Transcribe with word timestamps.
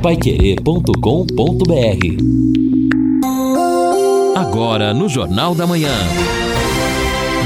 paiquerê.com.br 0.00 0.90
Agora 4.34 4.94
no 4.94 5.10
Jornal 5.10 5.54
da 5.54 5.66
Manhã. 5.66 5.92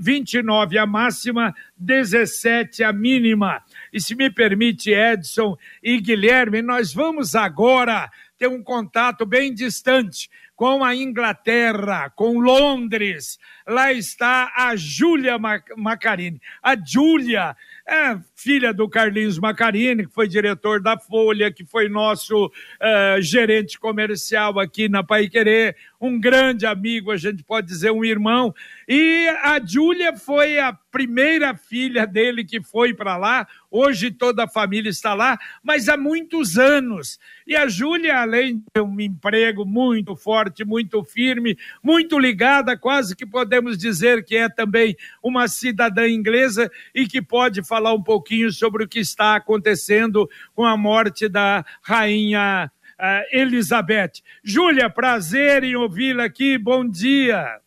29 0.00 0.78
a 0.78 0.86
máxima, 0.86 1.54
17 1.76 2.84
a 2.84 2.92
mínima. 2.92 3.62
E 3.92 4.00
se 4.00 4.14
me 4.14 4.30
permite, 4.30 4.90
Edson 4.90 5.56
e 5.82 6.00
Guilherme, 6.00 6.62
nós 6.62 6.92
vamos 6.94 7.34
agora 7.34 8.10
ter 8.38 8.48
um 8.48 8.62
contato 8.62 9.24
bem 9.24 9.54
distante 9.54 10.28
com 10.56 10.84
a 10.84 10.94
Inglaterra, 10.94 12.10
com 12.10 12.38
Londres. 12.38 13.38
Lá 13.72 13.90
está 13.90 14.52
a 14.54 14.76
Júlia 14.76 15.38
Macarini. 15.78 16.38
A 16.62 16.76
Júlia 16.76 17.56
é 17.88 18.18
filha 18.36 18.72
do 18.72 18.88
Carlinhos 18.88 19.38
Macarini, 19.38 20.06
que 20.06 20.12
foi 20.12 20.28
diretor 20.28 20.80
da 20.80 20.98
Folha, 20.98 21.50
que 21.50 21.64
foi 21.64 21.88
nosso 21.88 22.46
uh, 22.46 23.22
gerente 23.22 23.78
comercial 23.78 24.58
aqui 24.58 24.88
na 24.88 25.02
Pai 25.02 25.28
Querer, 25.28 25.76
um 26.00 26.18
grande 26.18 26.66
amigo, 26.66 27.12
a 27.12 27.16
gente 27.16 27.44
pode 27.44 27.68
dizer 27.68 27.92
um 27.92 28.04
irmão. 28.04 28.52
E 28.88 29.28
a 29.42 29.64
Júlia 29.64 30.16
foi 30.16 30.58
a 30.58 30.72
primeira 30.72 31.54
filha 31.54 32.04
dele 32.04 32.44
que 32.44 32.60
foi 32.60 32.92
para 32.92 33.16
lá. 33.16 33.46
Hoje 33.70 34.10
toda 34.10 34.44
a 34.44 34.48
família 34.48 34.90
está 34.90 35.14
lá, 35.14 35.38
mas 35.62 35.88
há 35.88 35.96
muitos 35.96 36.58
anos. 36.58 37.20
E 37.46 37.54
a 37.54 37.68
Júlia, 37.68 38.18
além 38.18 38.64
de 38.74 38.80
um 38.82 39.00
emprego 39.00 39.64
muito 39.64 40.16
forte, 40.16 40.64
muito 40.64 41.04
firme, 41.04 41.56
muito 41.82 42.18
ligada, 42.18 42.76
quase 42.76 43.14
que 43.14 43.24
podemos 43.24 43.61
dizer 43.70 44.24
que 44.24 44.36
é 44.36 44.48
também 44.48 44.96
uma 45.22 45.48
cidadã 45.48 46.08
inglesa 46.08 46.70
e 46.94 47.06
que 47.06 47.22
pode 47.22 47.62
falar 47.62 47.92
um 47.94 48.02
pouquinho 48.02 48.52
sobre 48.52 48.84
o 48.84 48.88
que 48.88 49.00
está 49.00 49.36
acontecendo 49.36 50.28
com 50.54 50.64
a 50.64 50.76
morte 50.76 51.28
da 51.28 51.64
rainha 51.82 52.70
uh, 53.02 53.36
Elizabeth. 53.36 54.22
Júlia, 54.42 54.88
prazer 54.88 55.64
em 55.64 55.76
ouvi-la 55.76 56.24
aqui. 56.24 56.56
Bom 56.56 56.88
dia. 56.88 57.60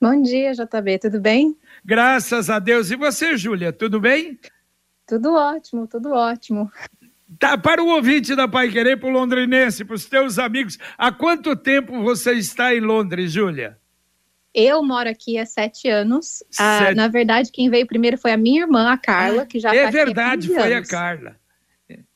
Bom 0.00 0.22
dia, 0.22 0.52
JB. 0.52 0.98
Tudo 0.98 1.20
bem? 1.20 1.56
Graças 1.84 2.48
a 2.48 2.58
Deus. 2.58 2.90
E 2.90 2.96
você, 2.96 3.36
Júlia, 3.36 3.72
tudo 3.72 4.00
bem? 4.00 4.38
Tudo 5.06 5.34
ótimo, 5.34 5.86
tudo 5.86 6.12
ótimo. 6.12 6.70
Tá, 7.38 7.56
para 7.56 7.82
o 7.82 7.88
ouvinte 7.88 8.34
da 8.34 8.48
Pai 8.48 8.70
Querer, 8.70 8.98
para 8.98 9.08
o 9.08 9.12
londrinense, 9.12 9.84
para 9.84 9.94
os 9.94 10.04
teus 10.04 10.38
amigos, 10.38 10.78
há 10.98 11.12
quanto 11.12 11.54
tempo 11.54 12.02
você 12.02 12.32
está 12.32 12.74
em 12.74 12.80
Londres, 12.80 13.32
Júlia? 13.32 13.78
Eu 14.54 14.82
moro 14.82 15.08
aqui 15.08 15.38
há 15.38 15.46
sete 15.46 15.88
anos. 15.88 16.42
Ah, 16.58 16.78
sete... 16.80 16.90
Ah, 16.90 16.94
na 16.94 17.08
verdade, 17.08 17.50
quem 17.52 17.70
veio 17.70 17.86
primeiro 17.86 18.18
foi 18.18 18.32
a 18.32 18.36
minha 18.36 18.62
irmã, 18.62 18.90
a 18.92 18.98
Carla, 18.98 19.46
que 19.46 19.60
já 19.60 19.74
É 19.74 19.84
tá 19.84 19.90
verdade, 19.90 20.48
foi 20.48 20.74
anos. 20.74 20.88
a 20.88 20.90
Carla. 20.90 21.36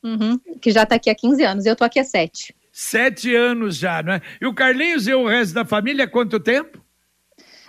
Uhum, 0.03 0.39
que 0.61 0.71
já 0.71 0.83
está 0.85 0.97
aqui 0.97 1.11
há 1.11 1.15
15 1.15 1.43
anos. 1.45 1.67
Eu 1.67 1.73
estou 1.73 1.85
aqui 1.87 1.99
há 1.99 2.05
sete. 2.05 2.55
Sete 2.71 3.35
anos 3.35 3.77
já, 3.77 4.03
não 4.03 4.15
é? 4.15 4.23
E 4.41 4.47
o 4.47 4.55
Carlinhos 4.55 5.07
e 5.07 5.15
o 5.15 5.27
resto 5.29 5.55
da 5.55 5.65
família, 5.65 6.05
há 6.05 6.09
quanto 6.09 6.39
tempo? 6.41 6.85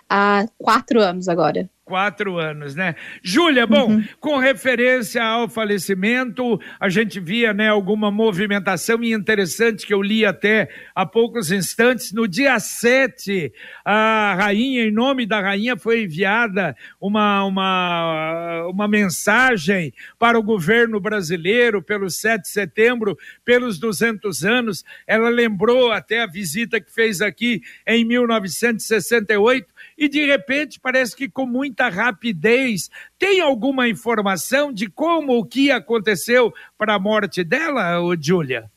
Há 0.10 0.46
quatro 0.58 1.02
anos 1.02 1.28
agora 1.28 1.70
quatro 1.86 2.40
anos, 2.40 2.74
né? 2.74 2.96
Júlia, 3.22 3.68
bom, 3.68 3.92
uhum. 3.92 4.04
com 4.20 4.38
referência 4.38 5.24
ao 5.24 5.48
falecimento, 5.48 6.60
a 6.80 6.90
gente 6.90 7.20
via, 7.20 7.54
né, 7.54 7.70
alguma 7.70 8.10
movimentação 8.10 9.04
interessante 9.04 9.86
que 9.86 9.94
eu 9.94 10.02
li 10.02 10.26
até 10.26 10.68
há 10.96 11.06
poucos 11.06 11.52
instantes. 11.52 12.12
No 12.12 12.28
dia 12.28 12.60
7, 12.60 13.54
a 13.86 14.34
rainha, 14.34 14.84
em 14.84 14.92
nome 14.92 15.28
da 15.28 15.40
rainha, 15.40 15.78
foi 15.78 16.04
enviada 16.04 16.76
uma, 17.00 17.44
uma, 17.44 18.68
uma 18.68 18.88
mensagem 18.88 19.94
para 20.18 20.40
o 20.40 20.44
governo 20.44 21.00
brasileiro 21.00 21.84
pelo 21.84 22.10
7 22.10 22.42
de 22.42 22.50
setembro, 22.50 23.16
pelos 23.46 23.78
200 23.78 24.44
anos. 24.44 24.84
Ela 25.06 25.30
lembrou 25.30 25.92
até 25.92 26.24
a 26.24 26.28
visita 26.28 26.82
que 26.82 26.92
fez 26.92 27.22
aqui 27.22 27.62
em 27.86 28.04
1968 28.04 29.75
e 29.98 30.08
de 30.08 30.26
repente 30.26 30.80
parece 30.80 31.16
que 31.16 31.30
com 31.30 31.46
muita 31.46 31.90
rapidez. 31.90 32.90
Tem 33.18 33.40
alguma 33.40 33.88
informação 33.88 34.72
de 34.72 34.90
como 34.90 35.38
o 35.38 35.46
que 35.46 35.72
aconteceu 35.72 36.54
para 36.78 36.96
a 36.96 37.00
morte 37.00 37.44
dela, 37.44 38.00
Júlia? 38.20 38.70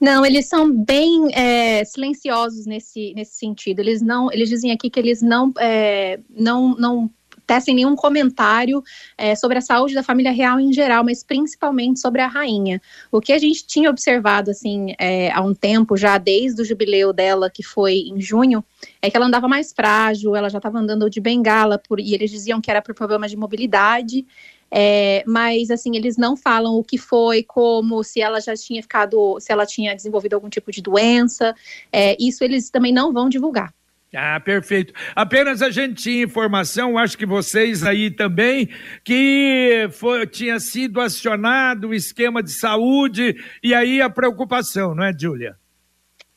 Não, 0.00 0.24
eles 0.24 0.46
são 0.46 0.72
bem 0.72 1.28
é, 1.34 1.84
silenciosos 1.84 2.66
nesse, 2.66 3.12
nesse 3.14 3.36
sentido. 3.36 3.80
Eles 3.80 4.02
não, 4.02 4.32
eles 4.32 4.48
dizem 4.48 4.72
aqui 4.72 4.90
que 4.90 4.98
eles 4.98 5.22
não, 5.22 5.52
é, 5.58 6.20
não, 6.30 6.74
não 6.76 7.10
tecem 7.48 7.74
nenhum 7.74 7.96
comentário 7.96 8.84
é, 9.16 9.34
sobre 9.34 9.56
a 9.56 9.62
saúde 9.62 9.94
da 9.94 10.02
família 10.02 10.30
real 10.30 10.60
em 10.60 10.70
geral, 10.70 11.02
mas 11.02 11.24
principalmente 11.24 11.98
sobre 11.98 12.20
a 12.20 12.26
rainha. 12.26 12.80
O 13.10 13.20
que 13.22 13.32
a 13.32 13.38
gente 13.38 13.66
tinha 13.66 13.88
observado 13.88 14.50
assim 14.50 14.94
é, 14.98 15.32
há 15.32 15.40
um 15.40 15.54
tempo, 15.54 15.96
já 15.96 16.18
desde 16.18 16.60
o 16.60 16.64
jubileu 16.64 17.10
dela, 17.10 17.48
que 17.50 17.62
foi 17.62 17.94
em 18.06 18.20
junho, 18.20 18.62
é 19.00 19.10
que 19.10 19.16
ela 19.16 19.26
andava 19.26 19.48
mais 19.48 19.72
frágil, 19.72 20.36
ela 20.36 20.50
já 20.50 20.58
estava 20.58 20.78
andando 20.78 21.08
de 21.08 21.20
bengala, 21.20 21.78
por, 21.78 21.98
e 21.98 22.14
eles 22.14 22.30
diziam 22.30 22.60
que 22.60 22.70
era 22.70 22.82
por 22.82 22.94
problemas 22.94 23.30
de 23.30 23.36
mobilidade. 23.36 24.26
É, 24.70 25.24
mas 25.26 25.70
assim 25.70 25.96
eles 25.96 26.18
não 26.18 26.36
falam 26.36 26.74
o 26.74 26.84
que 26.84 26.98
foi, 26.98 27.42
como, 27.42 28.04
se 28.04 28.20
ela 28.20 28.38
já 28.38 28.54
tinha 28.54 28.82
ficado, 28.82 29.40
se 29.40 29.50
ela 29.50 29.64
tinha 29.64 29.96
desenvolvido 29.96 30.34
algum 30.34 30.50
tipo 30.50 30.70
de 30.70 30.82
doença. 30.82 31.54
É, 31.90 32.14
isso 32.20 32.44
eles 32.44 32.68
também 32.68 32.92
não 32.92 33.10
vão 33.10 33.30
divulgar. 33.30 33.72
Ah, 34.14 34.40
perfeito. 34.40 34.94
Apenas 35.14 35.60
a 35.60 35.70
gente 35.70 36.02
tinha 36.02 36.24
informação, 36.24 36.96
acho 36.96 37.16
que 37.16 37.26
vocês 37.26 37.82
aí 37.84 38.10
também, 38.10 38.68
que 39.04 39.88
foi, 39.92 40.26
tinha 40.26 40.58
sido 40.58 41.00
acionado 41.00 41.88
o 41.88 41.94
esquema 41.94 42.42
de 42.42 42.50
saúde 42.58 43.36
e 43.62 43.74
aí 43.74 44.00
a 44.00 44.08
preocupação, 44.08 44.94
não 44.94 45.04
é, 45.04 45.12
Júlia? 45.16 45.56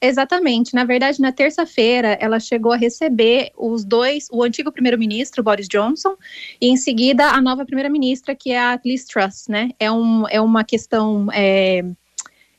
Exatamente. 0.02 0.74
Na 0.74 0.84
verdade, 0.84 1.22
na 1.22 1.32
terça-feira, 1.32 2.18
ela 2.20 2.40
chegou 2.40 2.72
a 2.72 2.76
receber 2.76 3.52
os 3.56 3.86
dois, 3.86 4.28
o 4.32 4.44
antigo 4.44 4.72
primeiro-ministro, 4.72 5.44
Boris 5.44 5.68
Johnson, 5.68 6.18
e 6.60 6.70
em 6.70 6.76
seguida 6.76 7.28
a 7.28 7.40
nova 7.40 7.64
primeira-ministra, 7.66 8.36
que 8.36 8.52
é 8.52 8.60
a 8.60 8.80
Liz 8.84 9.06
Truss, 9.06 9.48
né? 9.48 9.70
É, 9.80 9.92
um, 9.92 10.28
é 10.28 10.42
uma 10.42 10.64
questão 10.64 11.28
é, 11.32 11.86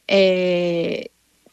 é, 0.06 1.10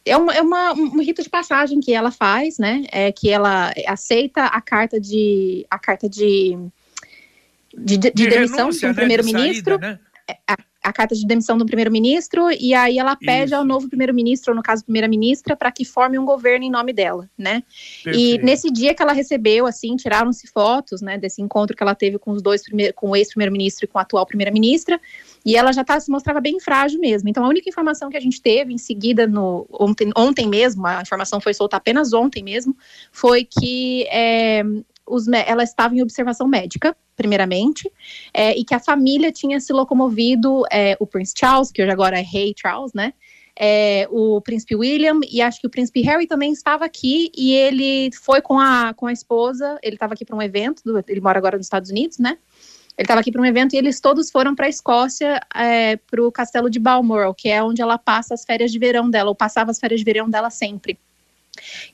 é, 0.09 0.17
uma, 0.17 0.33
é 0.33 0.41
uma, 0.41 0.73
um 0.73 1.01
rito 1.01 1.21
de 1.21 1.29
passagem 1.29 1.79
que 1.79 1.93
ela 1.93 2.11
faz, 2.11 2.57
né? 2.57 2.83
É 2.91 3.11
que 3.11 3.29
ela 3.29 3.71
aceita 3.87 4.45
a 4.45 4.61
carta 4.61 4.99
de 4.99 5.65
a 5.69 5.79
carta 5.79 6.09
de, 6.09 6.57
de, 7.77 7.97
de, 7.97 8.11
de 8.11 8.27
demissão 8.27 8.69
do 8.69 8.81
né? 8.81 8.93
primeiro-ministro. 8.93 9.77
Né? 9.77 9.99
a, 10.47 10.57
a 10.83 10.93
carta 10.93 11.15
de 11.15 11.25
demissão 11.25 11.57
do 11.57 11.65
primeiro-ministro 11.65 12.49
e 12.51 12.73
aí 12.73 12.97
ela 12.97 13.15
pede 13.15 13.47
Isso. 13.47 13.55
ao 13.55 13.65
novo 13.65 13.87
primeiro-ministro, 13.89 14.51
ou 14.51 14.55
no 14.55 14.63
caso 14.63 14.83
primeira-ministra, 14.83 15.55
para 15.55 15.71
que 15.71 15.83
forme 15.83 16.17
um 16.17 16.25
governo 16.25 16.65
em 16.65 16.69
nome 16.69 16.93
dela, 16.93 17.29
né? 17.37 17.63
Perfeito. 18.03 18.41
E 18.41 18.43
nesse 18.43 18.71
dia 18.71 18.93
que 18.93 19.01
ela 19.01 19.13
recebeu, 19.13 19.65
assim, 19.65 19.95
tiraram-se 19.95 20.47
fotos, 20.47 21.01
né, 21.01 21.17
desse 21.17 21.41
encontro 21.41 21.75
que 21.75 21.83
ela 21.83 21.95
teve 21.95 22.17
com 22.17 22.31
os 22.31 22.41
dois 22.41 22.63
com 22.95 23.09
o 23.09 23.15
ex-primeiro-ministro 23.15 23.85
e 23.85 23.87
com 23.87 23.99
a 23.99 24.01
atual 24.01 24.25
primeira-ministra, 24.25 24.99
e 25.45 25.55
ela 25.55 25.71
já 25.71 25.83
tá, 25.83 25.99
se 25.99 26.11
mostrava 26.11 26.39
bem 26.39 26.59
frágil 26.59 26.99
mesmo. 26.99 27.29
Então 27.29 27.43
a 27.43 27.47
única 27.47 27.69
informação 27.69 28.09
que 28.09 28.17
a 28.17 28.21
gente 28.21 28.41
teve 28.41 28.73
em 28.73 28.77
seguida 28.77 29.25
no 29.27 29.65
ontem, 29.71 30.11
ontem 30.15 30.47
mesmo, 30.47 30.85
a 30.85 31.01
informação 31.01 31.39
foi 31.39 31.53
solta 31.53 31.77
apenas 31.77 32.13
ontem 32.13 32.43
mesmo, 32.43 32.75
foi 33.11 33.43
que 33.43 34.05
é, 34.09 34.63
os, 35.09 35.27
ela 35.27 35.63
estava 35.63 35.95
em 35.95 36.01
observação 36.01 36.47
médica, 36.47 36.95
primeiramente, 37.15 37.91
é, 38.33 38.57
e 38.57 38.63
que 38.63 38.73
a 38.73 38.79
família 38.79 39.31
tinha 39.31 39.59
se 39.59 39.73
locomovido, 39.73 40.63
é, 40.71 40.95
o 40.99 41.07
Prince 41.07 41.33
Charles, 41.37 41.71
que 41.71 41.81
hoje 41.81 41.91
agora 41.91 42.19
é 42.19 42.21
Rei 42.21 42.53
Charles, 42.55 42.93
né? 42.93 43.13
É, 43.61 44.07
o 44.09 44.39
príncipe 44.39 44.73
William 44.73 45.19
e 45.29 45.41
acho 45.41 45.59
que 45.59 45.67
o 45.67 45.69
príncipe 45.69 46.01
Harry 46.03 46.25
também 46.25 46.53
estava 46.53 46.85
aqui 46.85 47.29
e 47.35 47.51
ele 47.51 48.09
foi 48.13 48.41
com 48.41 48.57
a, 48.57 48.93
com 48.93 49.05
a 49.05 49.11
esposa, 49.11 49.77
ele 49.83 49.97
estava 49.97 50.13
aqui 50.13 50.23
para 50.23 50.37
um 50.37 50.41
evento, 50.41 50.81
do, 50.85 51.03
ele 51.05 51.19
mora 51.19 51.37
agora 51.37 51.57
nos 51.57 51.65
Estados 51.65 51.89
Unidos, 51.89 52.19
né? 52.19 52.37
Ele 52.99 53.05
estava 53.05 53.21
aqui 53.21 53.31
para 53.31 53.41
um 53.41 53.45
evento 53.45 53.73
e 53.73 53.77
eles 53.77 54.01
todos 54.01 54.29
foram 54.29 54.53
para 54.53 54.65
a 54.65 54.69
Escócia, 54.69 55.39
é, 55.55 55.95
para 55.95 56.21
o 56.21 56.29
castelo 56.29 56.69
de 56.69 56.79
Balmoral, 56.79 57.33
que 57.33 57.47
é 57.47 57.63
onde 57.63 57.81
ela 57.81 57.97
passa 57.97 58.33
as 58.33 58.43
férias 58.43 58.73
de 58.73 58.77
verão 58.77 59.09
dela, 59.09 59.29
ou 59.29 59.35
passava 59.35 59.71
as 59.71 59.79
férias 59.79 60.01
de 60.01 60.03
verão 60.03 60.29
dela 60.29 60.49
sempre. 60.49 60.99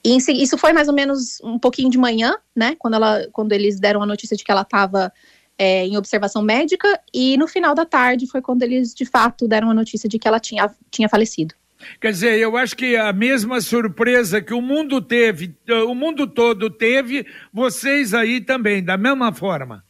E 0.03 0.17
isso 0.17 0.57
foi 0.57 0.73
mais 0.73 0.87
ou 0.87 0.95
menos 0.95 1.39
um 1.43 1.59
pouquinho 1.59 1.91
de 1.91 1.97
manhã, 1.99 2.35
né? 2.55 2.75
Quando, 2.79 2.95
ela, 2.95 3.27
quando 3.31 3.51
eles 3.51 3.79
deram 3.79 4.01
a 4.01 4.05
notícia 4.07 4.35
de 4.35 4.43
que 4.43 4.51
ela 4.51 4.63
estava 4.63 5.13
é, 5.59 5.85
em 5.85 5.95
observação 5.95 6.41
médica, 6.41 6.99
e 7.13 7.37
no 7.37 7.47
final 7.47 7.75
da 7.75 7.85
tarde 7.85 8.25
foi 8.25 8.41
quando 8.41 8.63
eles 8.63 8.91
de 8.91 9.05
fato 9.05 9.47
deram 9.47 9.69
a 9.69 9.75
notícia 9.75 10.09
de 10.09 10.17
que 10.17 10.27
ela 10.27 10.39
tinha, 10.39 10.71
tinha 10.89 11.07
falecido. 11.07 11.53
Quer 12.01 12.13
dizer, 12.13 12.39
eu 12.39 12.57
acho 12.57 12.75
que 12.75 12.95
a 12.95 13.13
mesma 13.13 13.61
surpresa 13.61 14.41
que 14.41 14.55
o 14.55 14.61
mundo 14.61 14.99
teve, 14.99 15.55
o 15.87 15.93
mundo 15.93 16.25
todo 16.25 16.67
teve, 16.67 17.27
vocês 17.53 18.11
aí 18.11 18.41
também, 18.41 18.83
da 18.83 18.97
mesma 18.97 19.31
forma. 19.31 19.83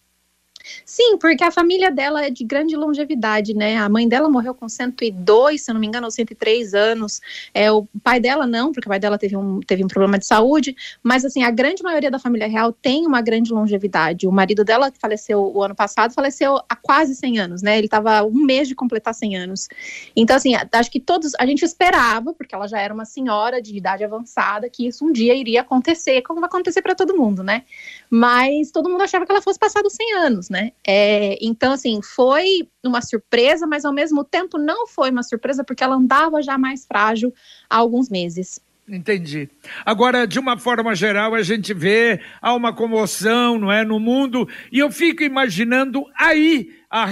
Sim, 0.86 1.18
porque 1.18 1.44
a 1.44 1.52
família 1.52 1.92
dela 1.92 2.26
é 2.26 2.30
de 2.30 2.44
grande 2.44 2.76
longevidade, 2.76 3.54
né? 3.54 3.78
A 3.78 3.88
mãe 3.90 4.08
dela 4.08 4.30
morreu 4.30 4.54
com 4.54 4.68
102, 4.68 5.62
se 5.62 5.70
eu 5.72 5.74
não 5.74 5.82
me 5.82 5.88
engano, 5.88 6.06
ou 6.06 6.12
103 6.12 6.74
anos. 6.74 7.22
É, 7.54 7.72
o 7.72 7.88
pai 8.04 8.20
dela 8.20 8.48
não, 8.48 8.72
porque 8.72 8.88
o 8.88 8.90
pai 8.90 9.00
dela 9.00 9.18
teve 9.18 9.36
um, 9.38 9.60
teve 9.60 9.84
um 9.84 9.88
problema 9.88 10.18
de 10.18 10.26
saúde. 10.26 10.76
Mas, 11.04 11.24
assim, 11.26 11.44
a 11.44 11.52
grande 11.52 11.84
maioria 11.84 12.10
da 12.10 12.20
família 12.20 12.48
real 12.48 12.72
tem 12.72 13.06
uma 13.06 13.22
grande 13.22 13.52
longevidade. 13.54 14.28
O 14.28 14.32
marido 14.32 14.64
dela, 14.64 14.92
que 14.92 15.00
faleceu 15.00 15.52
o 15.54 15.64
ano 15.64 15.76
passado, 15.76 16.14
faleceu 16.14 16.58
há 16.70 16.76
quase 16.76 17.16
100 17.16 17.40
anos, 17.40 17.62
né? 17.62 17.78
Ele 17.78 17.88
estava 17.88 18.24
um 18.24 18.44
mês 18.46 18.68
de 18.68 18.76
completar 18.76 19.14
100 19.14 19.38
anos. 19.38 19.68
Então, 20.16 20.36
assim, 20.36 20.54
acho 20.72 20.92
que 20.92 21.00
todos, 21.00 21.34
a 21.40 21.46
gente 21.46 21.64
esperava, 21.64 22.34
porque 22.34 22.56
ela 22.56 22.68
já 22.68 22.80
era 22.80 22.94
uma 22.94 23.06
senhora 23.06 23.62
de 23.62 23.78
idade 23.78 24.04
avançada, 24.04 24.70
que 24.70 24.88
isso 24.88 25.06
um 25.06 25.12
dia 25.12 25.36
iria 25.36 25.62
acontecer, 25.62 26.22
como 26.22 26.40
vai 26.40 26.48
acontecer 26.48 26.82
para 26.82 26.96
todo 26.96 27.16
mundo, 27.16 27.44
né? 27.44 27.64
Mas 28.10 28.72
todo 28.72 28.90
mundo 28.90 29.02
achava 29.02 29.26
que 29.26 29.32
ela 29.32 29.42
fosse 29.42 29.60
passar 29.60 29.82
dos 29.82 29.94
100 29.94 30.14
anos, 30.16 30.50
né? 30.50 30.55
É, 30.86 31.38
então, 31.42 31.74
assim, 31.74 32.00
foi 32.02 32.68
uma 32.84 33.02
surpresa, 33.02 33.66
mas 33.68 33.86
ao 33.86 33.94
mesmo 33.94 34.24
tempo 34.24 34.58
não 34.58 34.88
foi 34.88 35.12
uma 35.12 35.24
surpresa, 35.24 35.64
porque 35.64 35.84
ela 35.84 35.96
andava 35.96 36.42
já 36.42 36.58
mais 36.58 36.86
frágil 36.86 37.34
há 37.70 37.78
alguns 37.78 38.10
meses. 38.10 38.60
Entendi. 38.88 39.50
Agora, 39.84 40.28
de 40.28 40.38
uma 40.38 40.58
forma 40.58 40.94
geral, 40.94 41.34
a 41.34 41.42
gente 41.42 41.74
vê 41.74 42.20
há 42.40 42.54
uma 42.54 42.72
comoção, 42.72 43.58
não 43.58 43.72
é, 43.72 43.84
no 43.84 44.00
mundo, 44.00 44.48
e 44.72 44.78
eu 44.78 44.92
fico 44.92 45.24
imaginando 45.24 46.06
aí 46.16 46.70
a, 46.90 47.06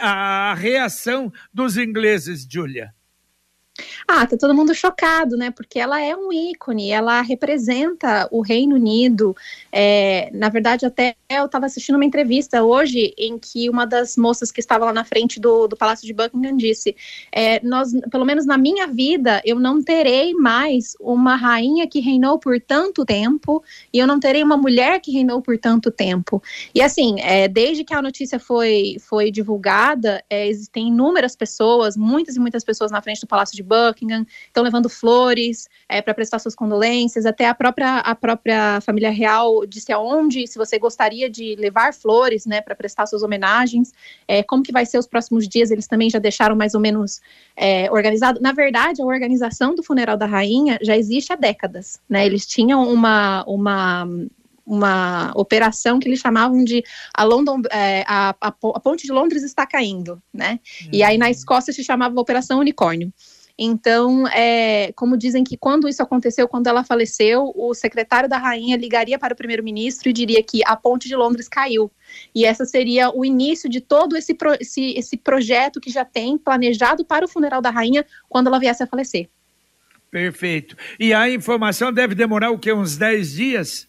a 0.00 0.54
reação 0.54 1.32
dos 1.52 1.78
ingleses, 1.78 2.46
Julia. 2.48 2.95
Ah, 4.06 4.26
tá 4.26 4.36
todo 4.36 4.54
mundo 4.54 4.74
chocado, 4.74 5.36
né? 5.36 5.50
Porque 5.50 5.78
ela 5.78 6.00
é 6.00 6.16
um 6.16 6.32
ícone, 6.32 6.90
ela 6.90 7.20
representa 7.20 8.28
o 8.30 8.40
Reino 8.40 8.76
Unido. 8.76 9.36
É, 9.70 10.30
na 10.32 10.48
verdade, 10.48 10.86
até 10.86 11.16
eu 11.28 11.46
estava 11.46 11.66
assistindo 11.66 11.96
uma 11.96 12.04
entrevista 12.04 12.62
hoje 12.62 13.12
em 13.18 13.38
que 13.38 13.68
uma 13.68 13.84
das 13.86 14.16
moças 14.16 14.50
que 14.50 14.60
estava 14.60 14.86
lá 14.86 14.92
na 14.92 15.04
frente 15.04 15.40
do, 15.40 15.66
do 15.66 15.76
Palácio 15.76 16.06
de 16.06 16.12
Buckingham 16.12 16.56
disse: 16.56 16.96
é, 17.32 17.60
nós, 17.66 17.92
pelo 18.10 18.24
menos 18.24 18.46
na 18.46 18.56
minha 18.56 18.86
vida, 18.86 19.42
eu 19.44 19.58
não 19.58 19.82
terei 19.82 20.32
mais 20.34 20.96
uma 21.00 21.36
rainha 21.36 21.86
que 21.86 22.00
reinou 22.00 22.38
por 22.38 22.60
tanto 22.60 23.04
tempo 23.04 23.62
e 23.92 23.98
eu 23.98 24.06
não 24.06 24.18
terei 24.18 24.42
uma 24.42 24.56
mulher 24.56 25.00
que 25.00 25.10
reinou 25.10 25.42
por 25.42 25.58
tanto 25.58 25.90
tempo. 25.90 26.42
E 26.74 26.80
assim, 26.80 27.20
é, 27.20 27.48
desde 27.48 27.84
que 27.84 27.94
a 27.94 28.00
notícia 28.00 28.38
foi, 28.38 28.96
foi 29.00 29.30
divulgada, 29.30 30.24
é, 30.30 30.46
existem 30.48 30.88
inúmeras 30.88 31.36
pessoas, 31.36 31.96
muitas 31.96 32.36
e 32.36 32.40
muitas 32.40 32.64
pessoas 32.64 32.90
na 32.90 33.02
frente 33.02 33.20
do 33.20 33.26
Palácio 33.26 33.56
de 33.56 33.65
Buckingham, 33.66 34.24
estão 34.46 34.62
levando 34.62 34.88
flores 34.88 35.68
é, 35.88 36.00
para 36.00 36.14
prestar 36.14 36.38
suas 36.38 36.54
condolências, 36.54 37.26
até 37.26 37.48
a 37.48 37.54
própria, 37.54 37.98
a 37.98 38.14
própria 38.14 38.80
família 38.80 39.10
real 39.10 39.66
disse 39.66 39.92
aonde, 39.92 40.46
se 40.46 40.56
você 40.56 40.78
gostaria 40.78 41.28
de 41.28 41.56
levar 41.56 41.92
flores, 41.92 42.46
né, 42.46 42.60
para 42.60 42.74
prestar 42.74 43.06
suas 43.06 43.22
homenagens, 43.22 43.92
é, 44.28 44.42
como 44.42 44.62
que 44.62 44.72
vai 44.72 44.86
ser 44.86 44.98
os 44.98 45.06
próximos 45.06 45.48
dias, 45.48 45.70
eles 45.70 45.86
também 45.86 46.08
já 46.08 46.18
deixaram 46.18 46.54
mais 46.54 46.74
ou 46.74 46.80
menos 46.80 47.20
é, 47.56 47.90
organizado. 47.90 48.40
Na 48.40 48.52
verdade, 48.52 49.02
a 49.02 49.04
organização 49.04 49.74
do 49.74 49.82
funeral 49.82 50.16
da 50.16 50.26
rainha 50.26 50.78
já 50.82 50.96
existe 50.96 51.32
há 51.32 51.36
décadas, 51.36 52.00
né, 52.08 52.24
eles 52.24 52.46
tinham 52.46 52.88
uma, 52.88 53.44
uma 53.46 54.06
uma 54.66 55.30
operação 55.36 56.00
que 56.00 56.08
eles 56.08 56.18
chamavam 56.18 56.64
de 56.64 56.82
a, 57.14 57.22
London, 57.22 57.62
é, 57.70 58.02
a, 58.06 58.30
a, 58.40 58.48
a, 58.48 58.80
ponte 58.80 59.06
de 59.06 59.12
Londres 59.12 59.44
está 59.44 59.64
caindo, 59.64 60.20
né? 60.34 60.58
Uhum. 60.82 60.90
E 60.92 61.02
aí 61.04 61.16
na 61.16 61.30
Escócia 61.30 61.72
se 61.72 61.84
chamava 61.84 62.20
Operação 62.20 62.58
Unicórnio. 62.58 63.12
Então, 63.58 64.28
é, 64.28 64.92
como 64.92 65.16
dizem 65.16 65.42
que 65.42 65.56
quando 65.56 65.88
isso 65.88 66.02
aconteceu, 66.02 66.46
quando 66.46 66.66
ela 66.66 66.84
faleceu, 66.84 67.52
o 67.54 67.72
secretário 67.72 68.28
da 68.28 68.36
rainha 68.36 68.76
ligaria 68.76 69.18
para 69.18 69.32
o 69.32 69.36
primeiro-ministro 69.36 70.10
e 70.10 70.12
diria 70.12 70.42
que 70.42 70.60
a 70.66 70.76
ponte 70.76 71.08
de 71.08 71.16
Londres 71.16 71.48
caiu. 71.48 71.90
E 72.34 72.44
essa 72.44 72.66
seria 72.66 73.10
o 73.10 73.24
início 73.24 73.68
de 73.68 73.80
todo 73.80 74.16
esse, 74.16 74.34
pro, 74.34 74.54
esse, 74.60 74.92
esse 74.92 75.16
projeto 75.16 75.80
que 75.80 75.90
já 75.90 76.04
tem 76.04 76.36
planejado 76.36 77.04
para 77.04 77.24
o 77.24 77.28
funeral 77.28 77.62
da 77.62 77.70
rainha 77.70 78.04
quando 78.28 78.48
ela 78.48 78.60
viesse 78.60 78.82
a 78.82 78.86
falecer. 78.86 79.28
Perfeito. 80.10 80.76
E 81.00 81.14
a 81.14 81.28
informação 81.30 81.92
deve 81.92 82.14
demorar 82.14 82.50
o 82.50 82.58
quê? 82.58 82.72
Uns 82.72 82.96
10 82.96 83.32
dias? 83.32 83.88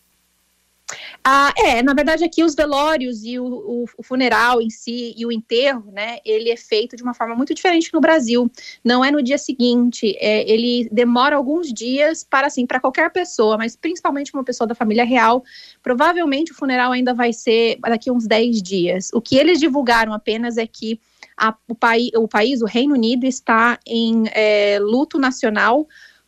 Ah, 1.23 1.53
é, 1.57 1.83
na 1.83 1.93
verdade 1.93 2.23
aqui 2.23 2.43
os 2.43 2.55
velórios 2.55 3.23
e 3.23 3.37
o, 3.37 3.45
o, 3.45 3.85
o, 3.97 4.03
funeral 4.03 4.61
em 4.61 4.69
si 4.69 5.13
e 5.17 5.25
o 5.25 5.31
enterro, 5.31 5.91
né, 5.91 6.19
ele 6.23 6.49
é 6.49 6.55
feito 6.55 6.95
de 6.95 7.03
uma 7.03 7.13
forma 7.13 7.35
muito 7.35 7.53
diferente 7.53 7.93
no 7.93 7.99
Brasil. 7.99 8.49
Não 8.83 9.03
é 9.03 9.11
no 9.11 9.21
dia 9.21 9.37
seguinte, 9.37 10.15
é, 10.19 10.49
ele 10.49 10.87
demora 10.89 11.35
alguns 11.35 11.73
dias 11.73 12.23
para 12.23 12.47
assim 12.47 12.65
para 12.65 12.79
qualquer 12.79 13.11
pessoa, 13.11 13.57
mas 13.57 13.75
principalmente 13.75 14.33
uma 14.33 14.43
pessoa 14.43 14.67
da 14.67 14.73
família 14.75 15.03
real. 15.03 15.43
Provavelmente 15.83 16.53
o 16.53 16.55
funeral 16.55 16.93
ainda 16.93 17.13
vai 17.13 17.33
ser 17.33 17.77
daqui 17.81 18.09
a 18.09 18.13
uns 18.13 18.25
10 18.25 18.61
dias. 18.61 19.09
O 19.13 19.19
que 19.19 19.35
eles 19.35 19.59
divulgaram 19.59 20.13
apenas 20.13 20.57
é 20.57 20.65
que 20.65 20.99
a, 21.35 21.53
o, 21.67 21.75
país, 21.75 22.11
o 22.15 22.27
país, 22.27 22.61
o 22.61 22.65
Reino 22.65 22.95
Unido, 22.95 23.25
está 23.25 23.77
em 23.85 24.23
é, 24.31 24.79
luto 24.79 25.19
nacional 25.19 25.87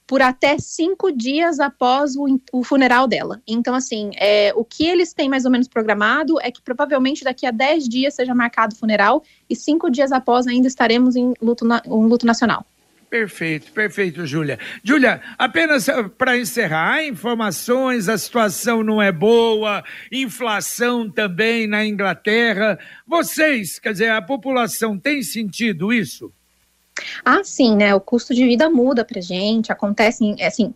por 0.10 0.24
até 0.24 0.58
cinco 0.58 1.12
dias 1.12 1.60
após 1.60 2.16
o, 2.16 2.42
o 2.51 2.63
funeral 2.63 3.08
dela. 3.08 3.44
Então, 3.48 3.75
assim, 3.75 4.10
é, 4.16 4.51
o 4.56 4.66
que 4.66 4.84
eles 4.88 5.13
têm 5.13 5.30
mais 5.30 5.46
ou 5.46 5.51
menos 5.51 5.68
programado 5.68 6.42
é 6.42 6.50
que 6.50 6.63
provavelmente 6.63 7.24
daqui 7.24 7.46
a 7.46 7.51
dez 7.51 7.88
dias 7.88 8.16
seja 8.16 8.34
marcado 8.34 8.74
o 8.74 8.75
funeral 8.75 9.22
e 9.48 9.56
cinco 9.56 9.88
dias 9.88 10.12
após 10.12 10.48
ainda 10.48 10.68
estaremos 10.68 11.16
em 11.16 11.36
luto, 11.39 11.63
na, 11.63 11.80
um 11.86 12.08
luto 12.08 12.25
nacional. 12.25 12.66
Perfeito, 13.08 13.72
perfeito, 13.72 14.25
Júlia. 14.25 14.58
Júlia, 14.84 15.22
apenas 15.38 15.88
eh, 15.88 16.01
para 16.18 16.39
encerrar, 16.39 17.04
informações, 17.04 18.10
a 18.10 18.18
situação 18.18 18.84
não 18.84 19.00
é 19.00 19.12
boa, 19.12 19.84
inflação 20.12 21.08
também 21.08 21.68
na 21.68 21.86
Inglaterra. 21.86 22.80
Vocês, 23.06 23.78
quer 23.78 23.92
dizer, 23.92 24.10
a 24.10 24.24
população 24.24 24.98
tem 24.98 25.22
sentido 25.22 25.94
isso? 25.94 26.34
Ah, 27.24 27.44
sim, 27.44 27.75
né? 27.75 27.94
O 27.96 28.01
custo 28.01 28.34
de 28.34 28.46
vida 28.46 28.70
muda 28.70 29.03
pra 29.06 29.22
gente, 29.22 29.72
acontece, 29.72 30.36
assim, 30.41 30.74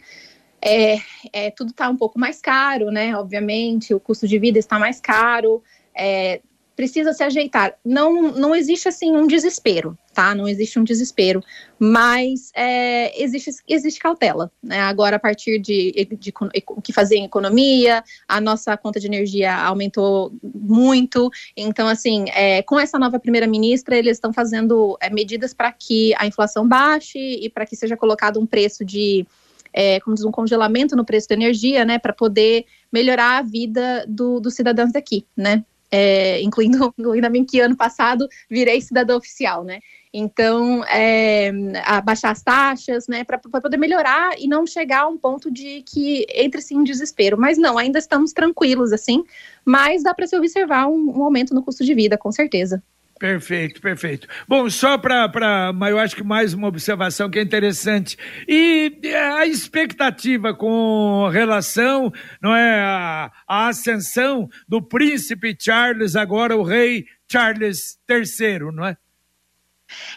é, 0.61 0.97
é, 1.33 1.51
tudo 1.51 1.71
está 1.71 1.89
um 1.89 1.97
pouco 1.97 2.17
mais 2.17 2.39
caro, 2.39 2.89
né? 2.89 3.15
Obviamente, 3.15 3.93
o 3.93 3.99
custo 3.99 4.27
de 4.27 4.39
vida 4.39 4.57
está 4.57 4.79
mais 4.79 5.01
caro, 5.01 5.61
é, 5.95 6.41
precisa 6.75 7.13
se 7.13 7.23
ajeitar. 7.23 7.75
Não, 7.85 8.31
não 8.31 8.55
existe 8.55 8.87
assim 8.87 9.15
um 9.15 9.27
desespero, 9.27 9.97
tá? 10.13 10.33
Não 10.33 10.47
existe 10.47 10.79
um 10.79 10.83
desespero, 10.83 11.43
mas 11.77 12.51
é, 12.55 13.21
existe, 13.21 13.51
existe 13.67 13.99
cautela, 13.99 14.51
né? 14.61 14.79
Agora, 14.81 15.17
a 15.17 15.19
partir 15.19 15.59
de, 15.59 16.07
de, 16.19 16.33
o 16.69 16.81
que 16.81 16.91
fazer 16.91 17.15
em 17.15 17.25
economia, 17.25 18.03
a 18.27 18.41
nossa 18.41 18.75
conta 18.75 18.99
de 18.99 19.07
energia 19.07 19.55
aumentou 19.55 20.33
muito. 20.43 21.29
Então, 21.55 21.87
assim, 21.87 22.25
é, 22.29 22.61
com 22.63 22.79
essa 22.79 22.97
nova 22.97 23.19
primeira-ministra, 23.19 23.97
eles 23.97 24.17
estão 24.17 24.33
fazendo 24.33 24.97
é, 24.99 25.09
medidas 25.09 25.53
para 25.53 25.71
que 25.71 26.13
a 26.17 26.25
inflação 26.25 26.67
baixe 26.67 27.19
e 27.19 27.49
para 27.49 27.65
que 27.65 27.75
seja 27.75 27.95
colocado 27.95 28.39
um 28.39 28.45
preço 28.45 28.83
de 28.83 29.25
é, 29.73 29.99
como 30.01 30.15
diz, 30.15 30.23
um 30.23 30.31
congelamento 30.31 30.95
no 30.95 31.03
preço 31.03 31.27
da 31.27 31.33
energia, 31.33 31.83
né, 31.83 31.97
para 31.97 32.13
poder 32.13 32.65
melhorar 32.91 33.39
a 33.39 33.41
vida 33.41 34.05
do, 34.07 34.39
dos 34.39 34.53
cidadãos 34.53 34.91
daqui, 34.91 35.25
né. 35.35 35.65
É, 35.95 36.41
incluindo, 36.41 36.91
incluindo 36.97 37.27
a 37.27 37.29
mim 37.29 37.45
que 37.45 37.59
ano 37.59 37.77
passado 37.77 38.27
virei 38.49 38.81
cidadã 38.81 39.15
oficial, 39.15 39.63
né? 39.63 39.79
Então, 40.11 40.83
é, 40.85 41.51
abaixar 41.85 42.31
as 42.31 42.41
taxas, 42.41 43.07
né, 43.07 43.23
para 43.23 43.37
poder 43.37 43.77
melhorar 43.77 44.31
e 44.39 44.47
não 44.47 44.65
chegar 44.65 45.01
a 45.01 45.07
um 45.07 45.17
ponto 45.17 45.51
de 45.51 45.83
que 45.83 46.25
entre-se 46.33 46.73
em 46.73 46.83
desespero. 46.83 47.37
Mas 47.37 47.57
não, 47.59 47.77
ainda 47.77 47.99
estamos 47.99 48.31
tranquilos, 48.31 48.91
assim, 48.91 49.23
mas 49.63 50.03
dá 50.03 50.13
para 50.13 50.25
se 50.25 50.35
observar 50.35 50.87
um, 50.87 51.17
um 51.17 51.23
aumento 51.23 51.53
no 51.53 51.63
custo 51.63 51.83
de 51.83 51.93
vida, 51.93 52.17
com 52.17 52.31
certeza. 52.31 52.81
Perfeito, 53.23 53.79
perfeito. 53.79 54.27
Bom, 54.49 54.69
só 54.69 54.97
para, 54.97 55.71
eu 55.89 55.97
acho 55.97 56.13
que 56.13 56.25
mais 56.25 56.53
uma 56.53 56.67
observação 56.67 57.29
que 57.29 57.39
é 57.39 57.41
interessante. 57.41 58.17
E 58.45 58.99
a 59.15 59.47
expectativa 59.47 60.53
com 60.53 61.29
relação, 61.31 62.11
não 62.41 62.53
é, 62.53 62.81
a, 62.81 63.31
a 63.47 63.67
ascensão 63.69 64.49
do 64.67 64.81
príncipe 64.81 65.55
Charles, 65.57 66.17
agora 66.17 66.57
o 66.57 66.63
rei 66.63 67.05
Charles 67.31 67.97
III, 68.09 68.73
não 68.73 68.87
é? 68.87 68.97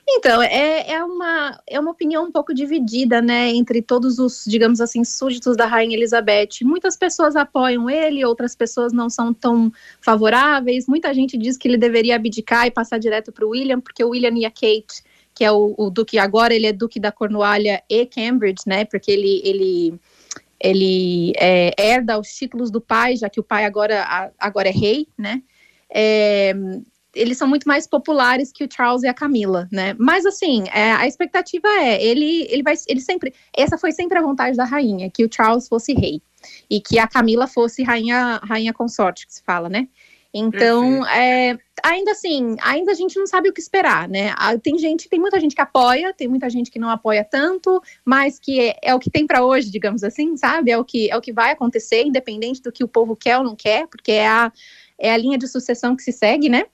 Então, 0.08 0.42
é, 0.42 0.90
é, 0.92 1.04
uma, 1.04 1.60
é 1.66 1.80
uma 1.80 1.90
opinião 1.90 2.24
um 2.24 2.32
pouco 2.32 2.54
dividida, 2.54 3.20
né, 3.20 3.48
entre 3.50 3.82
todos 3.82 4.18
os, 4.18 4.44
digamos 4.46 4.80
assim, 4.80 5.04
súditos 5.04 5.56
da 5.56 5.66
Rainha 5.66 5.96
Elizabeth. 5.96 6.62
Muitas 6.62 6.96
pessoas 6.96 7.36
apoiam 7.36 7.90
ele, 7.90 8.24
outras 8.24 8.54
pessoas 8.54 8.92
não 8.92 9.10
são 9.10 9.34
tão 9.34 9.72
favoráveis. 10.00 10.86
Muita 10.86 11.12
gente 11.12 11.36
diz 11.36 11.56
que 11.56 11.66
ele 11.66 11.76
deveria 11.76 12.16
abdicar 12.16 12.66
e 12.66 12.70
passar 12.70 12.98
direto 12.98 13.32
para 13.32 13.44
o 13.44 13.50
William, 13.50 13.80
porque 13.80 14.04
o 14.04 14.10
William 14.10 14.34
e 14.36 14.44
a 14.44 14.50
Kate, 14.50 15.02
que 15.34 15.44
é 15.44 15.50
o, 15.50 15.74
o 15.76 15.90
duque 15.90 16.18
agora, 16.18 16.54
ele 16.54 16.66
é 16.66 16.72
duque 16.72 17.00
da 17.00 17.12
Cornualha 17.12 17.82
e 17.88 18.06
Cambridge, 18.06 18.62
né, 18.66 18.84
porque 18.84 19.10
ele, 19.10 19.42
ele 19.44 20.00
ele 20.58 21.32
é, 21.36 21.70
herda 21.78 22.18
os 22.18 22.28
títulos 22.28 22.70
do 22.70 22.80
pai, 22.80 23.16
já 23.16 23.28
que 23.28 23.38
o 23.38 23.42
pai 23.42 23.64
agora, 23.64 24.32
agora 24.38 24.68
é 24.68 24.72
rei, 24.72 25.06
né? 25.16 25.42
É, 25.90 26.54
eles 27.16 27.38
são 27.38 27.48
muito 27.48 27.66
mais 27.66 27.86
populares 27.86 28.52
que 28.52 28.64
o 28.64 28.68
Charles 28.70 29.02
e 29.02 29.08
a 29.08 29.14
Camila, 29.14 29.66
né? 29.72 29.96
Mas 29.98 30.26
assim, 30.26 30.64
é, 30.72 30.92
a 30.92 31.06
expectativa 31.06 31.66
é, 31.66 32.02
ele, 32.04 32.46
ele 32.50 32.62
vai, 32.62 32.74
ele 32.86 33.00
sempre, 33.00 33.34
essa 33.56 33.78
foi 33.78 33.90
sempre 33.90 34.18
a 34.18 34.22
vontade 34.22 34.56
da 34.56 34.64
rainha, 34.64 35.10
que 35.10 35.24
o 35.24 35.30
Charles 35.32 35.66
fosse 35.66 35.94
rei 35.94 36.20
e 36.70 36.80
que 36.80 36.98
a 36.98 37.08
Camila 37.08 37.46
fosse 37.46 37.82
rainha, 37.82 38.40
rainha 38.44 38.72
consorte, 38.72 39.26
que 39.26 39.34
se 39.34 39.42
fala, 39.42 39.68
né? 39.68 39.88
Então, 40.38 41.06
é, 41.06 41.58
ainda 41.82 42.10
assim, 42.10 42.56
ainda 42.60 42.92
a 42.92 42.94
gente 42.94 43.18
não 43.18 43.26
sabe 43.26 43.48
o 43.48 43.54
que 43.54 43.60
esperar, 43.60 44.06
né? 44.06 44.34
Ah, 44.36 44.58
tem 44.58 44.78
gente, 44.78 45.08
tem 45.08 45.18
muita 45.18 45.40
gente 45.40 45.54
que 45.54 45.62
apoia, 45.62 46.12
tem 46.12 46.28
muita 46.28 46.50
gente 46.50 46.70
que 46.70 46.78
não 46.78 46.90
apoia 46.90 47.24
tanto, 47.24 47.82
mas 48.04 48.38
que 48.38 48.60
é, 48.60 48.76
é 48.82 48.94
o 48.94 48.98
que 48.98 49.10
tem 49.10 49.26
para 49.26 49.42
hoje, 49.42 49.70
digamos 49.70 50.04
assim, 50.04 50.36
sabe? 50.36 50.70
É 50.70 50.76
o 50.76 50.84
que 50.84 51.10
é 51.10 51.16
o 51.16 51.22
que 51.22 51.32
vai 51.32 51.52
acontecer, 51.52 52.02
independente 52.02 52.60
do 52.60 52.70
que 52.70 52.84
o 52.84 52.88
povo 52.88 53.16
quer 53.16 53.38
ou 53.38 53.44
não 53.44 53.56
quer, 53.56 53.86
porque 53.86 54.12
é 54.12 54.26
a 54.26 54.52
é 54.98 55.12
a 55.12 55.16
linha 55.16 55.38
de 55.38 55.46
sucessão 55.46 55.96
que 55.96 56.02
se 56.02 56.12
segue, 56.12 56.48
né? 56.50 56.66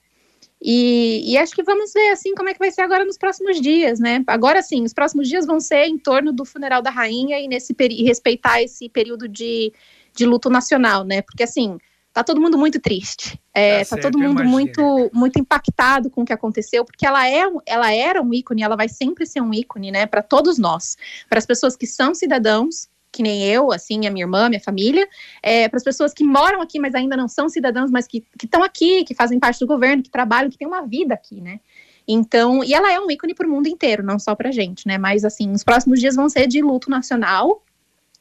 E, 0.65 1.33
e, 1.33 1.37
acho 1.37 1.53
que 1.53 1.61
vamos 1.61 1.91
ver 1.91 2.09
assim 2.11 2.33
como 2.33 2.47
é 2.47 2.53
que 2.53 2.59
vai 2.59 2.71
ser 2.71 2.83
agora 2.83 3.03
nos 3.03 3.17
próximos 3.17 3.59
dias, 3.59 3.99
né? 3.99 4.23
Agora 4.25 4.61
sim, 4.61 4.81
os 4.85 4.93
próximos 4.93 5.27
dias 5.27 5.45
vão 5.45 5.59
ser 5.59 5.87
em 5.87 5.97
torno 5.97 6.31
do 6.31 6.45
funeral 6.45 6.81
da 6.81 6.89
rainha 6.89 7.37
e 7.37 7.49
nesse 7.49 7.75
e 7.77 8.03
respeitar 8.03 8.61
esse 8.61 8.87
período 8.87 9.27
de, 9.27 9.73
de 10.15 10.25
luto 10.25 10.49
nacional, 10.49 11.03
né? 11.03 11.21
Porque 11.21 11.43
assim, 11.43 11.77
tá 12.13 12.23
todo 12.23 12.39
mundo 12.39 12.57
muito 12.57 12.79
triste. 12.79 13.37
É, 13.53 13.79
tá, 13.79 13.79
tá 13.79 13.85
certo, 13.85 14.03
todo 14.03 14.17
mundo 14.17 14.41
muito 14.45 15.09
muito 15.11 15.37
impactado 15.37 16.09
com 16.09 16.21
o 16.21 16.25
que 16.25 16.31
aconteceu, 16.31 16.85
porque 16.85 17.05
ela 17.05 17.27
é 17.27 17.43
ela 17.65 17.91
era 17.91 18.21
um 18.21 18.33
ícone, 18.33 18.63
ela 18.63 18.77
vai 18.77 18.87
sempre 18.87 19.25
ser 19.25 19.41
um 19.41 19.53
ícone, 19.53 19.91
né, 19.91 20.05
para 20.05 20.21
todos 20.21 20.57
nós, 20.57 20.95
para 21.27 21.39
as 21.39 21.45
pessoas 21.45 21.75
que 21.75 21.85
são 21.85 22.15
cidadãos, 22.15 22.87
que 23.13 23.21
nem 23.21 23.47
eu, 23.47 23.71
assim, 23.71 24.07
a 24.07 24.11
minha 24.11 24.25
irmã, 24.25 24.49
minha 24.49 24.59
família, 24.59 25.07
é, 25.41 25.69
para 25.69 25.77
as 25.77 25.83
pessoas 25.83 26.11
que 26.13 26.23
moram 26.23 26.61
aqui, 26.61 26.79
mas 26.79 26.95
ainda 26.95 27.15
não 27.15 27.27
são 27.27 27.47
cidadãos, 27.47 27.91
mas 27.91 28.07
que 28.07 28.25
estão 28.43 28.63
aqui, 28.63 29.05
que 29.05 29.13
fazem 29.13 29.39
parte 29.39 29.59
do 29.59 29.67
governo, 29.67 30.01
que 30.01 30.09
trabalham, 30.09 30.49
que 30.49 30.57
têm 30.57 30.67
uma 30.67 30.81
vida 30.81 31.13
aqui, 31.13 31.39
né? 31.39 31.59
Então, 32.07 32.63
e 32.63 32.73
ela 32.73 32.91
é 32.91 32.99
um 32.99 33.09
ícone 33.09 33.35
para 33.35 33.47
o 33.47 33.49
mundo 33.49 33.67
inteiro, 33.67 34.03
não 34.03 34.17
só 34.17 34.35
para 34.35 34.51
gente, 34.51 34.87
né? 34.87 34.97
Mas 34.97 35.23
assim, 35.23 35.51
os 35.51 35.63
próximos 35.63 35.99
dias 35.99 36.15
vão 36.15 36.27
ser 36.27 36.47
de 36.47 36.61
luto 36.61 36.89
nacional. 36.89 37.63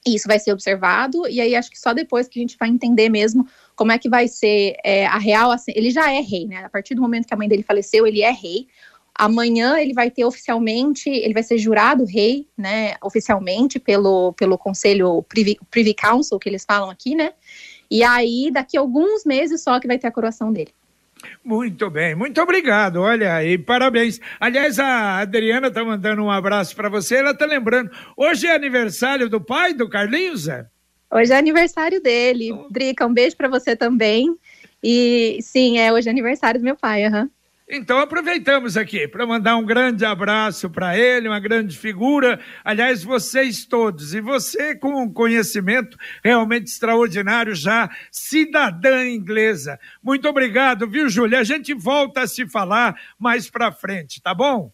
E 0.04 0.16
isso 0.16 0.26
vai 0.26 0.36
ser 0.36 0.52
observado, 0.52 1.28
e 1.28 1.40
aí 1.40 1.54
acho 1.54 1.70
que 1.70 1.78
só 1.78 1.92
depois 1.92 2.26
que 2.26 2.36
a 2.40 2.42
gente 2.42 2.56
vai 2.58 2.68
entender 2.68 3.08
mesmo 3.08 3.46
como 3.76 3.92
é 3.92 3.98
que 3.98 4.08
vai 4.08 4.26
ser 4.26 4.74
é, 4.84 5.06
a 5.06 5.16
real. 5.16 5.52
Assim, 5.52 5.72
ele 5.76 5.90
já 5.90 6.12
é 6.12 6.20
rei, 6.20 6.44
né? 6.44 6.64
A 6.64 6.68
partir 6.68 6.96
do 6.96 7.00
momento 7.00 7.24
que 7.24 7.32
a 7.32 7.36
mãe 7.36 7.48
dele 7.48 7.62
faleceu, 7.62 8.04
ele 8.04 8.20
é 8.20 8.32
rei. 8.32 8.66
Amanhã 9.14 9.78
ele 9.78 9.92
vai 9.92 10.10
ter 10.10 10.24
oficialmente, 10.24 11.08
ele 11.08 11.34
vai 11.34 11.42
ser 11.42 11.58
jurado 11.58 12.04
rei, 12.04 12.48
né, 12.56 12.94
oficialmente 13.02 13.78
pelo, 13.78 14.32
pelo 14.32 14.56
Conselho 14.56 15.22
Privy, 15.22 15.58
Privy 15.70 15.94
Council, 15.94 16.38
que 16.38 16.48
eles 16.48 16.64
falam 16.64 16.90
aqui, 16.90 17.14
né? 17.14 17.32
E 17.90 18.02
aí, 18.02 18.50
daqui 18.50 18.76
a 18.76 18.80
alguns 18.80 19.24
meses 19.24 19.62
só 19.62 19.78
que 19.78 19.86
vai 19.86 19.98
ter 19.98 20.06
a 20.06 20.12
coroação 20.12 20.50
dele. 20.50 20.72
Muito 21.44 21.90
bem, 21.90 22.14
muito 22.14 22.40
obrigado. 22.40 22.96
Olha, 22.96 23.44
e 23.44 23.58
parabéns. 23.58 24.20
Aliás, 24.40 24.78
a 24.78 25.18
Adriana 25.18 25.70
tá 25.70 25.84
mandando 25.84 26.22
um 26.22 26.30
abraço 26.30 26.74
para 26.74 26.88
você. 26.88 27.16
Ela 27.16 27.36
tá 27.36 27.44
lembrando. 27.44 27.90
Hoje 28.16 28.46
é 28.46 28.54
aniversário 28.54 29.28
do 29.28 29.40
pai 29.40 29.74
do 29.74 29.88
Carlinhos, 29.88 30.42
Zé? 30.42 30.66
Hoje 31.10 31.32
é 31.32 31.36
aniversário 31.36 32.00
dele. 32.00 32.50
Drica, 32.70 33.06
um 33.06 33.12
beijo 33.12 33.36
para 33.36 33.48
você 33.48 33.76
também. 33.76 34.34
E 34.82 35.38
sim, 35.42 35.78
é 35.78 35.92
hoje 35.92 36.08
é 36.08 36.10
aniversário 36.10 36.58
do 36.58 36.64
meu 36.64 36.76
pai, 36.76 37.04
aham. 37.04 37.22
Uhum. 37.22 37.30
Então 37.74 37.98
aproveitamos 37.98 38.76
aqui 38.76 39.08
para 39.08 39.26
mandar 39.26 39.56
um 39.56 39.64
grande 39.64 40.04
abraço 40.04 40.68
para 40.68 40.94
ele, 40.94 41.26
uma 41.26 41.40
grande 41.40 41.74
figura. 41.78 42.38
Aliás, 42.62 43.02
vocês 43.02 43.64
todos, 43.64 44.12
e 44.12 44.20
você 44.20 44.74
com 44.74 45.02
um 45.02 45.10
conhecimento 45.10 45.96
realmente 46.22 46.66
extraordinário, 46.66 47.54
já 47.54 47.88
cidadã 48.10 49.08
inglesa. 49.08 49.80
Muito 50.02 50.28
obrigado, 50.28 50.86
viu, 50.86 51.08
Júlia? 51.08 51.38
A 51.38 51.44
gente 51.44 51.72
volta 51.72 52.20
a 52.20 52.26
se 52.26 52.46
falar 52.46 52.94
mais 53.18 53.48
para 53.48 53.72
frente, 53.72 54.20
tá 54.20 54.34
bom? 54.34 54.70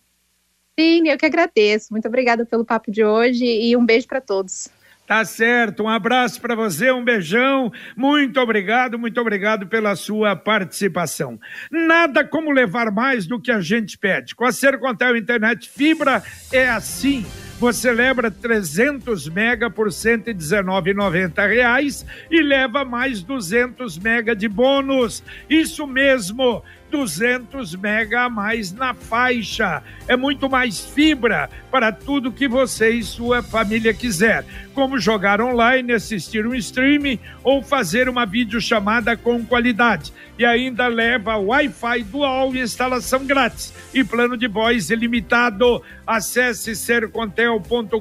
Sim, 0.77 1.09
eu 1.09 1.17
que 1.17 1.27
agradeço. 1.27 1.93
Muito 1.93 2.09
obrigada 2.09 2.45
pelo 2.45 2.65
papo 2.65 2.91
de 2.91 3.05
hoje 3.05 3.45
e 3.45 3.77
um 3.77 3.87
beijo 3.87 4.09
para 4.09 4.21
todos. 4.21 4.69
Tá 5.09 5.25
certo, 5.25 5.85
um 5.85 5.89
abraço 5.89 6.39
para 6.39 6.55
você, 6.55 6.93
um 6.93 7.03
beijão, 7.03 7.73
muito 7.97 8.39
obrigado, 8.39 8.99
muito 8.99 9.19
obrigado 9.19 9.67
pela 9.67 9.97
sua 9.97 10.37
participação. 10.37 11.41
Nada 11.73 12.23
como 12.23 12.53
levar 12.53 12.93
mais 12.93 13.27
do 13.27 13.41
que 13.41 13.51
a 13.51 13.59
gente 13.59 13.97
pede. 13.97 14.35
Com 14.35 14.45
a 14.45 14.53
Sercontel 14.53 15.17
Internet 15.17 15.67
Fibra 15.67 16.23
é 16.53 16.69
assim. 16.69 17.25
Você 17.59 17.91
leva 17.91 18.31
300 18.31 19.31
mega 19.31 19.71
por 19.71 19.89
119,90 19.89 21.49
reais 21.49 22.05
e 22.31 22.43
leva 22.43 22.85
mais 22.85 23.23
200 23.23 23.99
mega 23.99 24.37
de 24.37 24.47
bônus. 24.47 25.25
Isso 25.49 25.87
mesmo, 25.87 26.63
200 26.91 27.75
mega 27.77 28.23
a 28.23 28.31
mais 28.31 28.73
na 28.73 28.95
faixa. 28.95 29.83
É 30.07 30.17
muito 30.17 30.49
mais 30.49 30.81
fibra 30.81 31.49
para 31.71 31.93
tudo 31.93 32.33
que 32.33 32.49
você 32.49 32.91
e 32.91 33.03
sua 33.03 33.43
família 33.43 33.93
quiser, 33.93 34.45
como 34.75 34.99
jogar 34.99 35.41
online, 35.41 35.93
assistir 35.93 36.47
um 36.47 36.55
streaming 36.55 37.19
ou 37.43 37.63
fazer 37.63 38.09
uma 38.09 38.25
videochamada 38.25 39.17
com 39.17 39.45
qualidade. 39.45 40.13
E 40.39 40.45
ainda 40.45 40.87
leva 40.87 41.37
Wi-Fi 41.37 42.05
dual 42.05 42.55
e 42.55 42.61
instalação 42.61 43.27
grátis 43.27 43.75
e 43.93 44.05
plano 44.05 44.37
de 44.37 44.47
voz 44.47 44.89
ilimitado. 44.89 45.83
Acesse 46.07 46.77
sercontel.com.br 46.77 47.99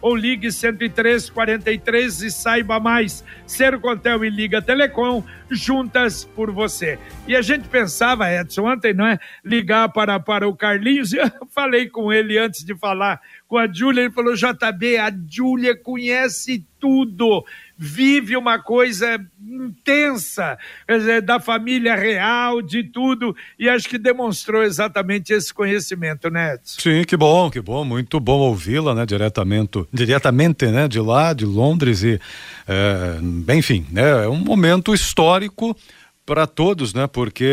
ou 0.00 0.14
ligue 0.14 0.50
10343 0.50 2.22
e 2.22 2.30
saiba 2.30 2.78
mais. 2.78 3.24
Sercontel 3.46 4.24
e 4.24 4.30
Liga 4.30 4.60
Telecom 4.60 5.22
juntas 5.50 6.24
por 6.24 6.50
você. 6.50 6.98
E 7.26 7.34
a 7.34 7.42
gente 7.42 7.68
pensava, 7.68 8.30
Edson, 8.30 8.66
ontem, 8.66 8.92
não 8.92 9.06
é? 9.06 9.18
Ligar 9.44 9.88
para, 9.90 10.18
para 10.20 10.48
o 10.48 10.56
Carlinhos, 10.56 11.12
eu 11.14 11.30
falei 11.50 11.88
com 11.88 12.12
ele 12.12 12.38
antes 12.38 12.64
de 12.64 12.74
falar 12.74 13.20
com 13.46 13.58
a 13.58 13.70
Júlia, 13.70 14.02
ele 14.02 14.10
falou, 14.10 14.34
JB, 14.34 14.96
a 14.96 15.12
Júlia 15.28 15.76
conhece 15.76 16.64
tudo, 16.80 17.44
vive 17.76 18.36
uma 18.36 18.58
coisa 18.58 19.18
intensa 19.40 20.58
dizer, 20.88 21.22
da 21.22 21.38
família 21.38 21.94
real, 21.94 22.62
de 22.62 22.82
tudo, 22.82 23.36
e 23.58 23.68
acho 23.68 23.88
que 23.88 23.98
demonstrou 23.98 24.62
exatamente 24.62 25.32
esse 25.32 25.52
conhecimento, 25.52 26.30
né, 26.30 26.54
Edson? 26.54 26.80
Sim, 26.80 27.04
que 27.04 27.16
bom, 27.16 27.50
que 27.50 27.60
bom, 27.60 27.84
muito 27.84 28.18
bom 28.18 28.40
ouvi-la, 28.40 28.94
né, 28.94 29.06
diretamente, 29.06 29.86
diretamente, 29.92 30.66
né, 30.66 30.88
de 30.88 31.00
lá, 31.00 31.32
de 31.32 31.44
Londres 31.44 32.02
e, 32.02 32.20
é, 32.66 33.54
enfim, 33.54 33.86
né, 33.90 34.24
é 34.24 34.28
um 34.28 34.36
momento 34.36 34.94
histórico 34.94 35.76
para 36.26 36.46
todos, 36.46 36.94
né, 36.94 37.06
porque 37.06 37.48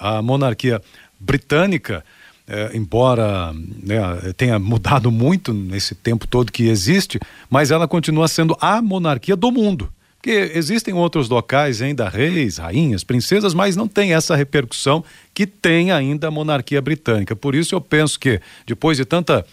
a 0.00 0.20
monarquia 0.20 0.80
britânica 1.18 2.04
é, 2.48 2.70
embora 2.74 3.52
né, 3.52 3.98
tenha 4.36 4.58
mudado 4.58 5.10
muito 5.10 5.52
nesse 5.52 5.94
tempo 5.94 6.26
todo 6.26 6.52
que 6.52 6.68
existe, 6.68 7.18
mas 7.50 7.70
ela 7.70 7.88
continua 7.88 8.28
sendo 8.28 8.56
a 8.60 8.80
monarquia 8.80 9.36
do 9.36 9.50
mundo. 9.50 9.92
Porque 10.26 10.52
existem 10.54 10.92
outros 10.92 11.28
locais 11.28 11.80
ainda, 11.80 12.08
reis, 12.08 12.58
rainhas, 12.58 13.04
princesas, 13.04 13.54
mas 13.54 13.76
não 13.76 13.86
tem 13.86 14.12
essa 14.12 14.34
repercussão 14.34 15.04
que 15.32 15.46
tem 15.46 15.92
ainda 15.92 16.26
a 16.26 16.30
monarquia 16.32 16.82
britânica. 16.82 17.36
Por 17.36 17.54
isso 17.54 17.74
eu 17.74 17.80
penso 17.80 18.18
que, 18.18 18.40
depois 18.66 18.96
de 18.96 19.04
tanta, 19.04 19.46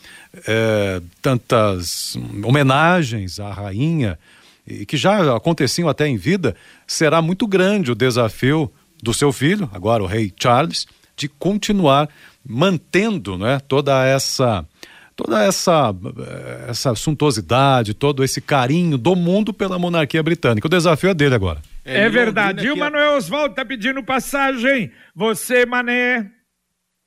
é, 0.47 0.99
tantas 1.21 2.17
homenagens 2.43 3.39
à 3.39 3.51
rainha, 3.51 4.17
e 4.65 4.85
que 4.85 4.97
já 4.97 5.35
aconteciam 5.35 5.89
até 5.89 6.07
em 6.07 6.17
vida, 6.17 6.55
será 6.87 7.21
muito 7.21 7.45
grande 7.45 7.91
o 7.91 7.95
desafio 7.95 8.71
do 9.01 9.13
seu 9.13 9.31
filho, 9.31 9.69
agora 9.73 10.01
o 10.01 10.07
rei 10.07 10.33
Charles, 10.41 10.87
de 11.15 11.27
continuar 11.27 12.09
mantendo 12.45 13.37
né, 13.37 13.59
toda 13.67 14.05
essa 14.05 14.65
toda 15.15 15.43
essa 15.43 15.93
essa 16.67 16.95
suntuosidade, 16.95 17.93
todo 17.93 18.23
esse 18.23 18.41
carinho 18.41 18.97
do 18.97 19.15
mundo 19.15 19.53
pela 19.53 19.79
monarquia 19.79 20.23
britânica. 20.23 20.67
O 20.67 20.69
desafio 20.69 21.09
é 21.09 21.13
dele 21.13 21.35
agora. 21.35 21.61
É, 21.85 22.03
é 22.03 22.09
verdade. 22.09 22.65
E 22.65 22.71
o 22.71 22.77
Manuel 22.77 23.17
Oswaldo 23.17 23.51
está 23.51 23.65
pedindo 23.65 24.03
passagem. 24.03 24.91
Você, 25.15 25.65
Mané. 25.65 26.31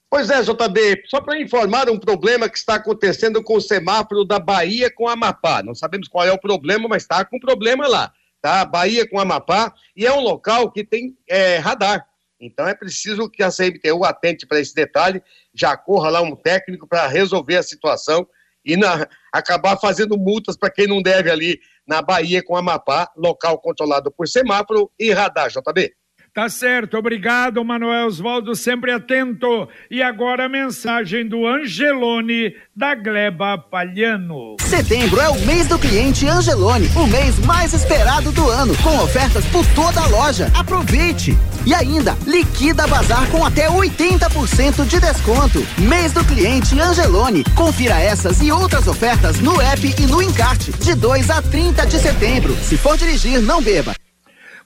Pois 0.09 0.31
é, 0.31 0.40
JB, 0.40 1.02
só 1.07 1.21
para 1.21 1.40
informar 1.40 1.90
um 1.90 1.99
problema 1.99 2.49
que 2.49 2.57
está 2.57 2.76
acontecendo 2.76 3.43
com 3.43 3.57
o 3.57 3.61
semáforo 3.61 4.25
da 4.25 4.38
Bahia 4.38 4.90
com 4.90 5.09
Amapá. 5.09 5.62
Não 5.62 5.75
sabemos 5.75 6.07
qual 6.07 6.25
é 6.25 6.33
o 6.33 6.38
problema, 6.38 6.87
mas 6.88 7.02
está 7.02 7.25
com 7.25 7.40
problema 7.40 7.88
lá, 7.88 8.12
tá? 8.40 8.64
Bahia 8.64 9.09
com 9.09 9.19
Amapá, 9.19 9.75
e 9.97 10.07
é 10.07 10.12
um 10.12 10.21
local 10.21 10.71
que 10.71 10.85
tem 10.85 11.16
é, 11.28 11.59
radar. 11.59 12.07
Então 12.40 12.69
é 12.69 12.75
preciso 12.75 13.31
que 13.31 13.43
a 13.43 13.50
CMTU 13.50 14.05
atente 14.05 14.47
para 14.47 14.61
esse 14.61 14.75
detalhe, 14.75 15.23
já 15.55 15.76
corra 15.76 16.11
lá 16.11 16.21
um 16.21 16.37
técnico 16.37 16.87
para 16.87 17.07
resolver 17.07 17.57
a 17.57 17.62
situação 17.62 18.26
e 18.64 18.76
na, 18.76 19.09
acabar 19.33 19.76
fazendo 19.78 20.19
multas 20.19 20.57
para 20.57 20.71
quem 20.71 20.87
não 20.87 21.00
deve 21.00 21.31
ali 21.31 21.61
na 21.87 22.02
Bahia 22.02 22.43
com 22.43 22.57
Amapá, 22.57 23.11
local 23.16 23.59
controlado 23.61 24.11
por 24.11 24.28
semáforo 24.28 24.90
e 24.99 25.12
radar, 25.12 25.49
JB. 25.49 25.95
Tá 26.37 26.50
certo, 26.50 26.99
obrigado, 26.99 27.64
Manuel 27.64 28.09
Oswaldo, 28.09 28.55
sempre 28.55 28.93
atento. 28.93 29.66
E 29.90 30.02
agora 30.02 30.45
a 30.45 30.49
mensagem 30.50 31.26
do 31.26 31.47
Angelone, 31.47 32.55
da 32.76 32.95
Gleba 32.95 33.57
Palhano. 33.57 34.57
Setembro 34.61 35.19
é 35.19 35.31
o 35.31 35.40
mês 35.47 35.66
do 35.66 35.78
cliente 35.78 36.26
Angelone, 36.28 36.90
o 36.95 37.07
mês 37.07 37.38
mais 37.38 37.73
esperado 37.73 38.33
do 38.33 38.50
ano, 38.50 38.76
com 38.83 38.99
ofertas 38.99 39.47
por 39.47 39.64
toda 39.69 39.99
a 39.99 40.09
loja. 40.09 40.52
Aproveite! 40.55 41.35
E 41.64 41.73
ainda, 41.73 42.14
liquida 42.26 42.87
bazar 42.87 43.26
com 43.31 43.43
até 43.43 43.71
80% 43.71 44.87
de 44.87 45.00
desconto. 45.00 45.66
Mês 45.78 46.12
do 46.12 46.23
cliente 46.23 46.78
Angelone. 46.78 47.45
Confira 47.55 47.99
essas 47.99 48.43
e 48.43 48.52
outras 48.52 48.87
ofertas 48.87 49.40
no 49.40 49.59
app 49.59 49.95
e 49.99 50.07
no 50.07 50.21
encarte, 50.21 50.71
de 50.71 50.95
2 50.95 51.31
a 51.31 51.40
30 51.40 51.87
de 51.87 51.99
setembro. 51.99 52.55
Se 52.57 52.76
for 52.76 52.99
dirigir, 52.99 53.40
não 53.40 53.62
beba. 53.62 53.95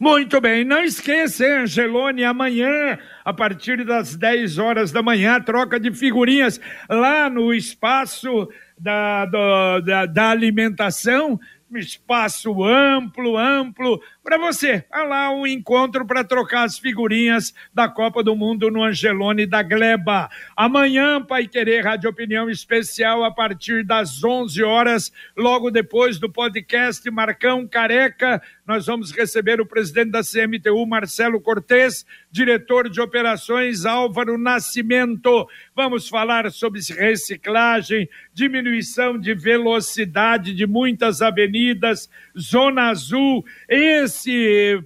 Muito 0.00 0.40
bem, 0.40 0.64
não 0.64 0.82
esqueça, 0.82 1.44
Angelone, 1.44 2.24
amanhã, 2.24 2.98
a 3.22 3.34
partir 3.34 3.84
das 3.84 4.16
10 4.16 4.56
horas 4.56 4.90
da 4.90 5.02
manhã, 5.02 5.38
troca 5.38 5.78
de 5.78 5.92
figurinhas 5.92 6.58
lá 6.88 7.28
no 7.28 7.52
espaço 7.52 8.48
da, 8.78 9.26
do, 9.26 9.80
da, 9.82 10.06
da 10.06 10.30
alimentação 10.30 11.38
espaço 11.78 12.64
amplo, 12.64 13.36
amplo, 13.36 14.00
para 14.22 14.36
você. 14.38 14.84
Há 14.90 15.02
lá 15.02 15.30
um 15.30 15.46
encontro 15.46 16.06
para 16.06 16.22
trocar 16.22 16.64
as 16.64 16.78
figurinhas 16.78 17.54
da 17.72 17.88
Copa 17.88 18.22
do 18.22 18.36
Mundo 18.36 18.70
no 18.70 18.82
Angelone 18.82 19.46
da 19.46 19.62
Gleba. 19.62 20.30
Amanhã, 20.56 21.22
Pai 21.22 21.46
Querer 21.46 21.84
Rádio 21.84 22.10
Opinião 22.10 22.50
Especial, 22.50 23.24
a 23.24 23.30
partir 23.30 23.84
das 23.84 24.22
11 24.22 24.62
horas, 24.62 25.12
logo 25.36 25.70
depois 25.70 26.18
do 26.18 26.30
podcast 26.30 27.10
Marcão 27.10 27.66
Careca, 27.66 28.42
nós 28.66 28.86
vamos 28.86 29.10
receber 29.10 29.60
o 29.60 29.66
presidente 29.66 30.10
da 30.10 30.20
CMTU, 30.22 30.86
Marcelo 30.86 31.40
Cortes, 31.40 32.06
diretor 32.30 32.88
de 32.88 33.00
operações, 33.00 33.84
Álvaro 33.84 34.38
Nascimento. 34.38 35.48
Vamos 35.74 36.08
falar 36.08 36.48
sobre 36.52 36.80
reciclagem, 36.80 38.08
diminuição 38.32 39.18
de 39.18 39.34
velocidade 39.34 40.54
de 40.54 40.66
muitas 40.68 41.20
avenidas, 41.20 42.08
Zona 42.38 42.90
Azul, 42.90 43.44
esse 43.68 44.19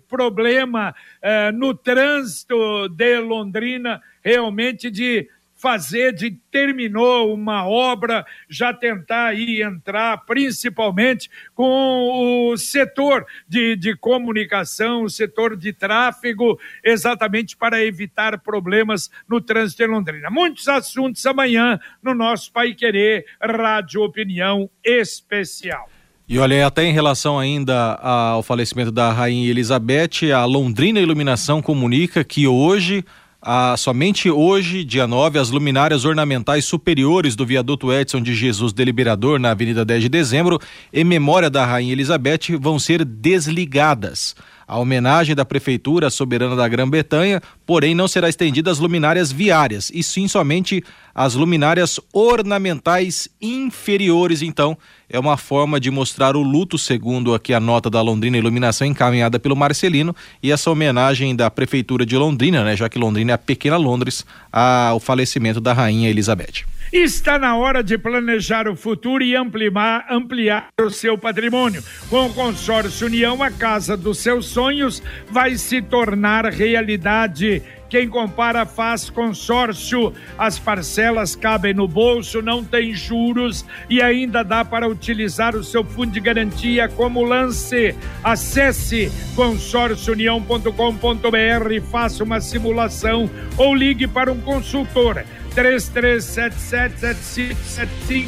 problema 0.08 0.94
eh, 1.22 1.52
no 1.52 1.74
trânsito 1.74 2.88
de 2.88 3.18
Londrina, 3.20 4.02
realmente 4.22 4.90
de 4.90 5.28
fazer 5.64 6.12
de 6.12 6.30
terminou 6.50 7.32
uma 7.32 7.66
obra, 7.66 8.26
já 8.50 8.70
tentar 8.74 9.28
aí 9.28 9.62
entrar 9.62 10.18
principalmente 10.26 11.30
com 11.54 12.50
o 12.50 12.56
setor 12.58 13.26
de, 13.48 13.74
de 13.74 13.96
comunicação, 13.96 15.04
o 15.04 15.08
setor 15.08 15.56
de 15.56 15.72
tráfego, 15.72 16.60
exatamente 16.84 17.56
para 17.56 17.82
evitar 17.82 18.38
problemas 18.40 19.10
no 19.26 19.40
trânsito 19.40 19.82
em 19.82 19.86
Londrina. 19.86 20.28
Muitos 20.28 20.68
assuntos 20.68 21.24
amanhã 21.24 21.80
no 22.02 22.12
nosso 22.14 22.52
Pai 22.52 22.74
Querer 22.74 23.24
Rádio 23.40 24.02
Opinião 24.02 24.68
Especial. 24.84 25.93
E 26.26 26.38
olha, 26.38 26.66
até 26.66 26.84
em 26.84 26.92
relação 26.92 27.38
ainda 27.38 27.94
ao 27.96 28.42
falecimento 28.42 28.90
da 28.90 29.12
Rainha 29.12 29.50
Elizabeth, 29.50 30.32
a 30.34 30.44
Londrina 30.46 30.98
Iluminação 30.98 31.60
comunica 31.60 32.24
que 32.24 32.46
hoje 32.46 33.04
ah, 33.46 33.76
somente 33.76 34.30
hoje, 34.30 34.82
dia 34.84 35.06
9, 35.06 35.38
as 35.38 35.50
luminárias 35.50 36.06
ornamentais 36.06 36.64
superiores 36.64 37.36
do 37.36 37.44
viaduto 37.44 37.92
Edson 37.92 38.22
de 38.22 38.34
Jesus 38.34 38.72
Deliberador, 38.72 39.38
na 39.38 39.50
Avenida 39.50 39.84
10 39.84 40.04
de 40.04 40.08
Dezembro, 40.08 40.58
em 40.90 41.04
memória 41.04 41.50
da 41.50 41.62
Rainha 41.66 41.92
Elizabeth, 41.92 42.56
vão 42.58 42.78
ser 42.78 43.04
desligadas. 43.04 44.34
A 44.66 44.78
homenagem 44.78 45.34
da 45.34 45.44
Prefeitura 45.44 46.10
Soberana 46.10 46.56
da 46.56 46.66
Grã-Bretanha, 46.66 47.42
porém, 47.66 47.94
não 47.94 48.08
será 48.08 48.28
estendida 48.28 48.70
às 48.70 48.78
luminárias 48.78 49.30
viárias, 49.30 49.90
e 49.94 50.02
sim 50.02 50.26
somente 50.26 50.82
às 51.14 51.34
luminárias 51.34 52.00
ornamentais 52.12 53.28
inferiores. 53.40 54.42
Então, 54.42 54.76
é 55.08 55.18
uma 55.18 55.36
forma 55.36 55.78
de 55.78 55.90
mostrar 55.90 56.36
o 56.36 56.42
luto, 56.42 56.78
segundo 56.78 57.34
aqui 57.34 57.52
a 57.52 57.60
nota 57.60 57.88
da 57.88 58.00
Londrina 58.00 58.38
Iluminação 58.38 58.86
encaminhada 58.86 59.38
pelo 59.38 59.54
Marcelino, 59.54 60.14
e 60.42 60.50
essa 60.50 60.70
homenagem 60.70 61.36
da 61.36 61.50
Prefeitura 61.50 62.04
de 62.04 62.16
Londrina, 62.16 62.64
né, 62.64 62.76
já 62.76 62.88
que 62.88 62.98
Londrina 62.98 63.32
é 63.32 63.34
a 63.34 63.38
pequena 63.38 63.76
Londres, 63.76 64.24
ao 64.50 64.98
falecimento 64.98 65.60
da 65.60 65.72
Rainha 65.72 66.08
Elizabeth. 66.08 66.64
Está 66.96 67.40
na 67.40 67.56
hora 67.56 67.82
de 67.82 67.98
planejar 67.98 68.68
o 68.68 68.76
futuro 68.76 69.24
e 69.24 69.34
ampliar, 69.34 70.06
ampliar 70.08 70.68
o 70.80 70.90
seu 70.90 71.18
patrimônio. 71.18 71.82
Com 72.08 72.26
o 72.26 72.32
consórcio 72.32 73.08
União, 73.08 73.42
a 73.42 73.50
casa 73.50 73.96
dos 73.96 74.18
seus 74.18 74.46
sonhos 74.46 75.02
vai 75.28 75.56
se 75.56 75.82
tornar 75.82 76.44
realidade. 76.44 77.60
Quem 77.90 78.08
compara 78.08 78.64
faz 78.64 79.10
consórcio, 79.10 80.12
as 80.38 80.56
parcelas 80.56 81.34
cabem 81.34 81.74
no 81.74 81.88
bolso, 81.88 82.40
não 82.40 82.62
tem 82.62 82.94
juros 82.94 83.66
e 83.90 84.00
ainda 84.00 84.44
dá 84.44 84.64
para 84.64 84.88
utilizar 84.88 85.56
o 85.56 85.64
seu 85.64 85.82
fundo 85.82 86.12
de 86.12 86.20
garantia 86.20 86.88
como 86.88 87.24
lance. 87.24 87.92
Acesse 88.22 89.10
consórciounião.com.br, 89.34 91.80
faça 91.90 92.22
uma 92.22 92.40
simulação 92.40 93.28
ou 93.56 93.74
ligue 93.74 94.06
para 94.06 94.30
um 94.30 94.40
consultor 94.40 95.24
33777575. 95.54 98.26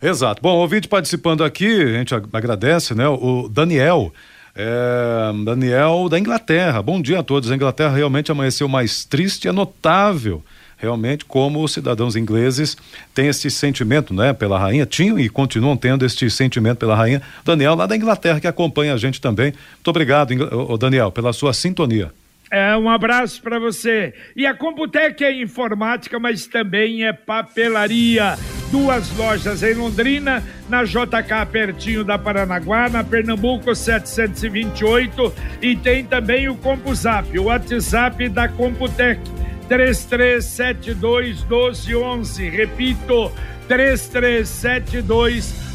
Exato. 0.00 0.40
Bom, 0.40 0.56
ouvinte 0.56 0.87
participando 0.87 1.42
aqui, 1.42 1.82
a 1.82 1.98
gente 1.98 2.14
agradece, 2.14 2.94
né? 2.94 3.08
O 3.08 3.48
Daniel. 3.48 4.12
É, 4.54 5.32
Daniel 5.44 6.08
da 6.08 6.18
Inglaterra. 6.18 6.80
Bom 6.82 7.00
dia 7.00 7.20
a 7.20 7.22
todos. 7.22 7.50
A 7.50 7.54
Inglaterra 7.54 7.94
realmente 7.96 8.30
amanheceu 8.30 8.68
mais 8.68 9.04
triste, 9.04 9.48
é 9.48 9.52
notável 9.52 10.42
realmente 10.78 11.24
como 11.24 11.62
os 11.62 11.72
cidadãos 11.72 12.16
ingleses 12.16 12.76
têm 13.12 13.26
esse 13.26 13.50
sentimento, 13.50 14.14
né, 14.14 14.32
pela 14.32 14.58
rainha, 14.58 14.87
tinham 14.87 15.18
e 15.18 15.28
continuam 15.28 15.76
tendo 15.76 16.06
este 16.06 16.30
sentimento 16.30 16.78
pela 16.78 16.94
rainha. 16.94 17.20
Daniel, 17.44 17.74
lá 17.74 17.84
da 17.84 17.96
Inglaterra, 17.96 18.40
que 18.40 18.46
acompanha 18.46 18.94
a 18.94 18.96
gente 18.96 19.20
também. 19.20 19.52
Muito 19.74 19.88
obrigado, 19.88 20.32
Daniel, 20.78 21.11
pela 21.11 21.32
sua 21.32 21.52
sintonia. 21.52 22.12
É, 22.50 22.76
um 22.76 22.88
abraço 22.88 23.42
para 23.42 23.58
você. 23.58 24.14
E 24.34 24.46
a 24.46 24.54
Computec 24.54 25.22
é 25.22 25.42
informática, 25.42 26.18
mas 26.18 26.46
também 26.46 27.04
é 27.04 27.12
papelaria. 27.12 28.37
Duas 28.70 29.14
lojas 29.16 29.62
em 29.62 29.74
Londrina, 29.74 30.42
na 30.68 30.84
JK 30.84 31.46
pertinho 31.50 32.04
da 32.04 32.18
Paranaguá, 32.18 32.88
na 32.88 33.02
Pernambuco 33.02 33.74
728 33.74 35.32
e 35.62 35.74
tem 35.76 36.04
também 36.04 36.48
o 36.48 36.56
CompuZap, 36.56 37.38
o 37.38 37.44
WhatsApp 37.44 38.28
da 38.28 38.46
Computec 38.48 39.20
3372 39.68 41.44
1211. 41.44 42.48
Repito, 42.48 43.32
3372 43.68 45.52
1211. 45.52 45.67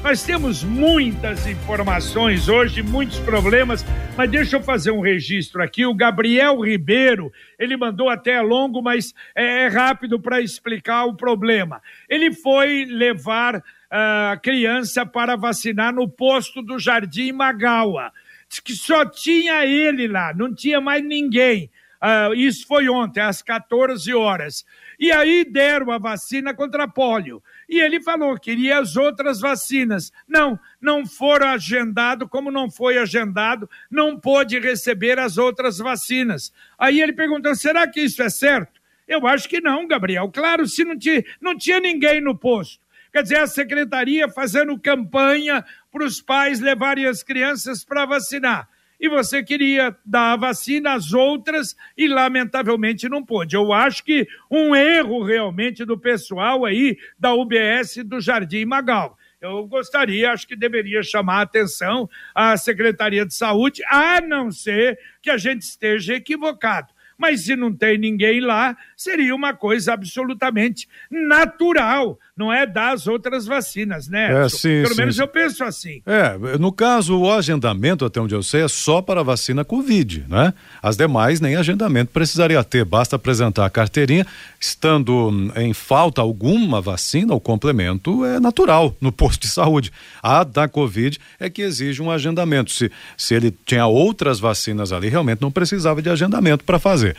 Nós 0.00 0.22
temos 0.22 0.62
muitas 0.62 1.44
informações 1.48 2.48
hoje, 2.48 2.84
muitos 2.84 3.18
problemas, 3.18 3.84
mas 4.16 4.30
deixa 4.30 4.54
eu 4.54 4.62
fazer 4.62 4.92
um 4.92 5.00
registro 5.00 5.60
aqui. 5.60 5.84
O 5.84 5.92
Gabriel 5.92 6.60
Ribeiro, 6.60 7.32
ele 7.58 7.76
mandou 7.76 8.08
até 8.08 8.40
longo, 8.40 8.80
mas 8.80 9.12
é, 9.34 9.64
é 9.64 9.66
rápido 9.66 10.20
para 10.20 10.40
explicar 10.40 11.04
o 11.06 11.16
problema. 11.16 11.82
Ele 12.08 12.32
foi 12.32 12.84
levar 12.84 13.60
a 13.90 14.38
criança 14.40 15.04
para 15.04 15.34
vacinar 15.34 15.92
no 15.92 16.08
posto 16.08 16.62
do 16.62 16.78
Jardim 16.78 17.32
Magawa. 17.32 18.12
Diz 18.48 18.60
que 18.60 18.72
só 18.72 19.04
tinha 19.04 19.66
ele 19.66 20.06
lá, 20.06 20.32
não 20.32 20.54
tinha 20.54 20.80
mais 20.80 21.02
ninguém. 21.02 21.68
Uh, 22.00 22.32
isso 22.34 22.64
foi 22.68 22.88
ontem, 22.88 23.20
às 23.20 23.42
14 23.42 24.14
horas. 24.14 24.64
E 25.00 25.10
aí 25.10 25.44
deram 25.44 25.90
a 25.90 25.98
vacina 25.98 26.54
contra 26.54 26.86
pólio. 26.86 27.42
E 27.68 27.80
ele 27.80 28.00
falou 28.00 28.34
que 28.34 28.50
queria 28.50 28.78
as 28.78 28.96
outras 28.96 29.40
vacinas. 29.40 30.10
Não, 30.26 30.58
não 30.80 31.04
foram 31.06 31.48
agendado, 31.48 32.26
como 32.26 32.50
não 32.50 32.70
foi 32.70 32.96
agendado, 32.96 33.68
não 33.90 34.18
pôde 34.18 34.58
receber 34.58 35.18
as 35.18 35.36
outras 35.36 35.78
vacinas. 35.78 36.52
Aí 36.78 37.00
ele 37.00 37.12
perguntou: 37.12 37.54
será 37.54 37.86
que 37.86 38.00
isso 38.00 38.22
é 38.22 38.30
certo? 38.30 38.80
Eu 39.06 39.26
acho 39.26 39.48
que 39.48 39.60
não, 39.60 39.86
Gabriel. 39.86 40.30
Claro, 40.30 40.66
se 40.66 40.84
não 40.84 40.98
tinha, 40.98 41.22
não 41.40 41.56
tinha 41.56 41.78
ninguém 41.80 42.20
no 42.20 42.36
posto. 42.36 42.80
Quer 43.12 43.22
dizer, 43.22 43.38
a 43.38 43.46
secretaria 43.46 44.28
fazendo 44.28 44.78
campanha 44.78 45.64
para 45.90 46.04
os 46.04 46.20
pais 46.20 46.60
levarem 46.60 47.06
as 47.06 47.22
crianças 47.22 47.84
para 47.84 48.06
vacinar 48.06 48.68
e 49.00 49.08
você 49.08 49.42
queria 49.42 49.96
dar 50.04 50.32
a 50.32 50.36
vacina 50.36 50.94
às 50.94 51.12
outras 51.12 51.76
e, 51.96 52.08
lamentavelmente, 52.08 53.08
não 53.08 53.24
pôde. 53.24 53.56
Eu 53.56 53.72
acho 53.72 54.04
que 54.04 54.26
um 54.50 54.74
erro 54.74 55.22
realmente 55.22 55.84
do 55.84 55.98
pessoal 55.98 56.64
aí 56.64 56.98
da 57.18 57.34
UBS 57.34 57.98
do 58.04 58.20
Jardim 58.20 58.64
Magal. 58.64 59.16
Eu 59.40 59.66
gostaria, 59.68 60.32
acho 60.32 60.48
que 60.48 60.56
deveria 60.56 61.00
chamar 61.02 61.38
a 61.38 61.42
atenção 61.42 62.10
a 62.34 62.56
Secretaria 62.56 63.24
de 63.24 63.34
Saúde, 63.34 63.82
a 63.88 64.20
não 64.20 64.50
ser 64.50 64.98
que 65.22 65.30
a 65.30 65.36
gente 65.36 65.62
esteja 65.62 66.14
equivocado 66.14 66.88
mas 67.18 67.44
se 67.44 67.56
não 67.56 67.74
tem 67.74 67.98
ninguém 67.98 68.40
lá, 68.40 68.76
seria 68.98 69.32
uma 69.32 69.54
coisa 69.54 69.92
absolutamente 69.92 70.88
natural, 71.08 72.18
não 72.36 72.52
é 72.52 72.66
das 72.66 73.06
outras 73.06 73.46
vacinas, 73.46 74.08
né? 74.08 74.44
É, 74.44 74.48
sim, 74.48 74.82
Pelo 74.82 74.94
sim, 74.94 75.00
menos 75.00 75.14
sim. 75.14 75.22
eu 75.22 75.28
penso 75.28 75.62
assim. 75.62 76.02
É, 76.04 76.58
no 76.58 76.72
caso, 76.72 77.16
o 77.16 77.32
agendamento, 77.32 78.04
até 78.04 78.20
onde 78.20 78.34
eu 78.34 78.42
sei, 78.42 78.62
é 78.62 78.68
só 78.68 79.00
para 79.00 79.20
a 79.20 79.22
vacina 79.22 79.64
Covid, 79.64 80.24
né? 80.28 80.52
As 80.82 80.96
demais 80.96 81.40
nem 81.40 81.54
agendamento 81.54 82.10
precisaria 82.10 82.62
ter, 82.64 82.84
basta 82.84 83.14
apresentar 83.14 83.64
a 83.64 83.70
carteirinha, 83.70 84.26
estando 84.60 85.52
em 85.54 85.72
falta 85.72 86.20
alguma 86.20 86.80
vacina, 86.80 87.32
o 87.32 87.40
complemento 87.40 88.24
é 88.24 88.40
natural 88.40 88.96
no 89.00 89.12
posto 89.12 89.42
de 89.42 89.48
saúde. 89.48 89.92
A 90.20 90.42
da 90.42 90.66
Covid 90.66 91.20
é 91.38 91.48
que 91.48 91.62
exige 91.62 92.02
um 92.02 92.10
agendamento. 92.10 92.72
Se, 92.72 92.90
se 93.16 93.32
ele 93.32 93.54
tinha 93.64 93.86
outras 93.86 94.40
vacinas 94.40 94.90
ali, 94.90 95.08
realmente 95.08 95.40
não 95.40 95.52
precisava 95.52 96.02
de 96.02 96.10
agendamento 96.10 96.64
para 96.64 96.80
fazer. 96.80 97.16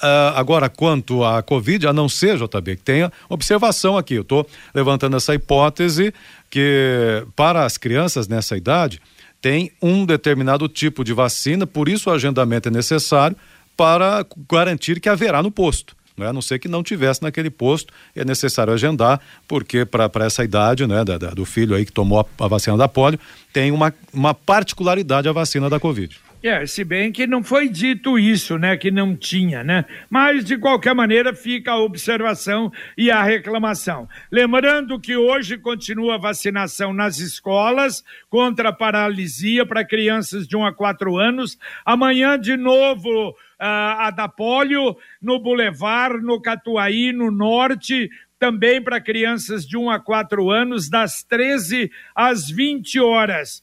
Uh, 0.00 0.36
agora, 0.36 0.68
quanto 0.68 1.24
à 1.24 1.42
Covid, 1.42 1.88
a 1.88 1.92
não 1.92 2.08
ser, 2.08 2.36
JB, 2.36 2.76
que 2.76 2.82
tenha 2.82 3.12
observação 3.28 3.96
aqui. 3.96 4.14
Eu 4.14 4.22
estou 4.22 4.48
levantando 4.72 5.16
essa 5.16 5.34
hipótese 5.34 6.14
que 6.48 7.26
para 7.34 7.64
as 7.64 7.76
crianças 7.76 8.28
nessa 8.28 8.56
idade 8.56 9.00
tem 9.40 9.72
um 9.82 10.06
determinado 10.06 10.68
tipo 10.68 11.02
de 11.02 11.12
vacina, 11.12 11.66
por 11.66 11.88
isso 11.88 12.10
o 12.10 12.12
agendamento 12.12 12.68
é 12.68 12.70
necessário 12.70 13.36
para 13.76 14.24
garantir 14.48 15.00
que 15.00 15.08
haverá 15.08 15.42
no 15.42 15.50
posto. 15.50 15.96
Né? 16.16 16.28
A 16.28 16.32
não 16.32 16.42
ser 16.42 16.58
que 16.58 16.68
não 16.68 16.82
tivesse 16.82 17.22
naquele 17.22 17.48
posto, 17.50 17.92
é 18.14 18.24
necessário 18.24 18.72
agendar, 18.72 19.20
porque 19.46 19.84
para 19.84 20.10
essa 20.24 20.42
idade 20.42 20.86
né, 20.86 21.04
da, 21.04 21.16
da, 21.16 21.30
do 21.30 21.44
filho 21.44 21.76
aí 21.76 21.84
que 21.84 21.92
tomou 21.92 22.20
a, 22.20 22.44
a 22.44 22.48
vacina 22.48 22.76
da 22.76 22.88
polio, 22.88 23.20
tem 23.52 23.70
uma, 23.70 23.94
uma 24.12 24.34
particularidade 24.34 25.28
a 25.28 25.32
vacina 25.32 25.70
da 25.70 25.78
Covid. 25.78 26.18
É, 26.40 26.64
se 26.66 26.84
bem 26.84 27.10
que 27.10 27.26
não 27.26 27.42
foi 27.42 27.68
dito 27.68 28.16
isso, 28.16 28.58
né, 28.58 28.76
que 28.76 28.92
não 28.92 29.16
tinha, 29.16 29.64
né? 29.64 29.84
Mas 30.08 30.44
de 30.44 30.56
qualquer 30.56 30.94
maneira 30.94 31.34
fica 31.34 31.72
a 31.72 31.80
observação 31.80 32.72
e 32.96 33.10
a 33.10 33.24
reclamação. 33.24 34.08
Lembrando 34.30 35.00
que 35.00 35.16
hoje 35.16 35.58
continua 35.58 36.14
a 36.14 36.18
vacinação 36.18 36.92
nas 36.92 37.18
escolas 37.18 38.04
contra 38.30 38.68
a 38.68 38.72
paralisia 38.72 39.66
para 39.66 39.84
crianças 39.84 40.46
de 40.46 40.56
1 40.56 40.66
a 40.66 40.72
4 40.72 41.16
anos. 41.18 41.58
Amanhã 41.84 42.38
de 42.38 42.56
novo 42.56 43.34
a, 43.58 44.06
a 44.06 44.10
da 44.12 44.28
polio 44.28 44.96
no 45.20 45.40
Boulevard, 45.40 46.22
no 46.24 46.40
Catuaí, 46.40 47.12
no 47.12 47.32
norte, 47.32 48.08
também 48.38 48.80
para 48.80 49.00
crianças 49.00 49.66
de 49.66 49.76
1 49.76 49.90
a 49.90 49.98
4 49.98 50.50
anos, 50.50 50.88
das 50.88 51.24
13 51.24 51.90
às 52.14 52.48
20 52.48 53.00
horas. 53.00 53.62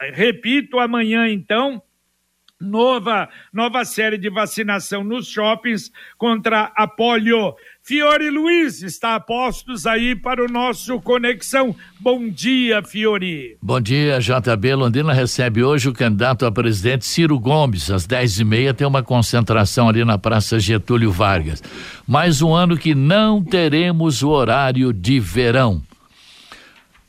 Repito, 0.00 0.78
amanhã 0.78 1.28
então, 1.28 1.82
nova, 2.58 3.28
nova 3.52 3.84
série 3.84 4.16
de 4.16 4.30
vacinação 4.30 5.04
nos 5.04 5.28
shoppings 5.28 5.92
contra 6.16 6.72
a 6.74 6.88
polio. 6.88 7.54
Fiore 7.82 8.30
Luiz 8.30 8.82
está 8.82 9.14
a 9.14 9.20
postos 9.20 9.86
aí 9.86 10.16
para 10.16 10.42
o 10.42 10.48
nosso 10.50 10.98
Conexão. 11.02 11.76
Bom 11.98 12.30
dia, 12.30 12.82
Fiore. 12.82 13.58
Bom 13.60 13.78
dia, 13.78 14.18
JB. 14.20 14.74
Londrina 14.74 15.12
recebe 15.12 15.62
hoje 15.62 15.90
o 15.90 15.92
candidato 15.92 16.46
a 16.46 16.52
presidente 16.52 17.04
Ciro 17.04 17.38
Gomes. 17.38 17.90
Às 17.90 18.06
dez 18.06 18.40
e 18.40 18.44
meia 18.44 18.72
tem 18.72 18.86
uma 18.86 19.02
concentração 19.02 19.86
ali 19.86 20.02
na 20.02 20.16
Praça 20.16 20.58
Getúlio 20.58 21.12
Vargas. 21.12 21.62
Mais 22.06 22.40
um 22.40 22.54
ano 22.54 22.78
que 22.78 22.94
não 22.94 23.44
teremos 23.44 24.22
o 24.22 24.30
horário 24.30 24.94
de 24.94 25.20
verão. 25.20 25.82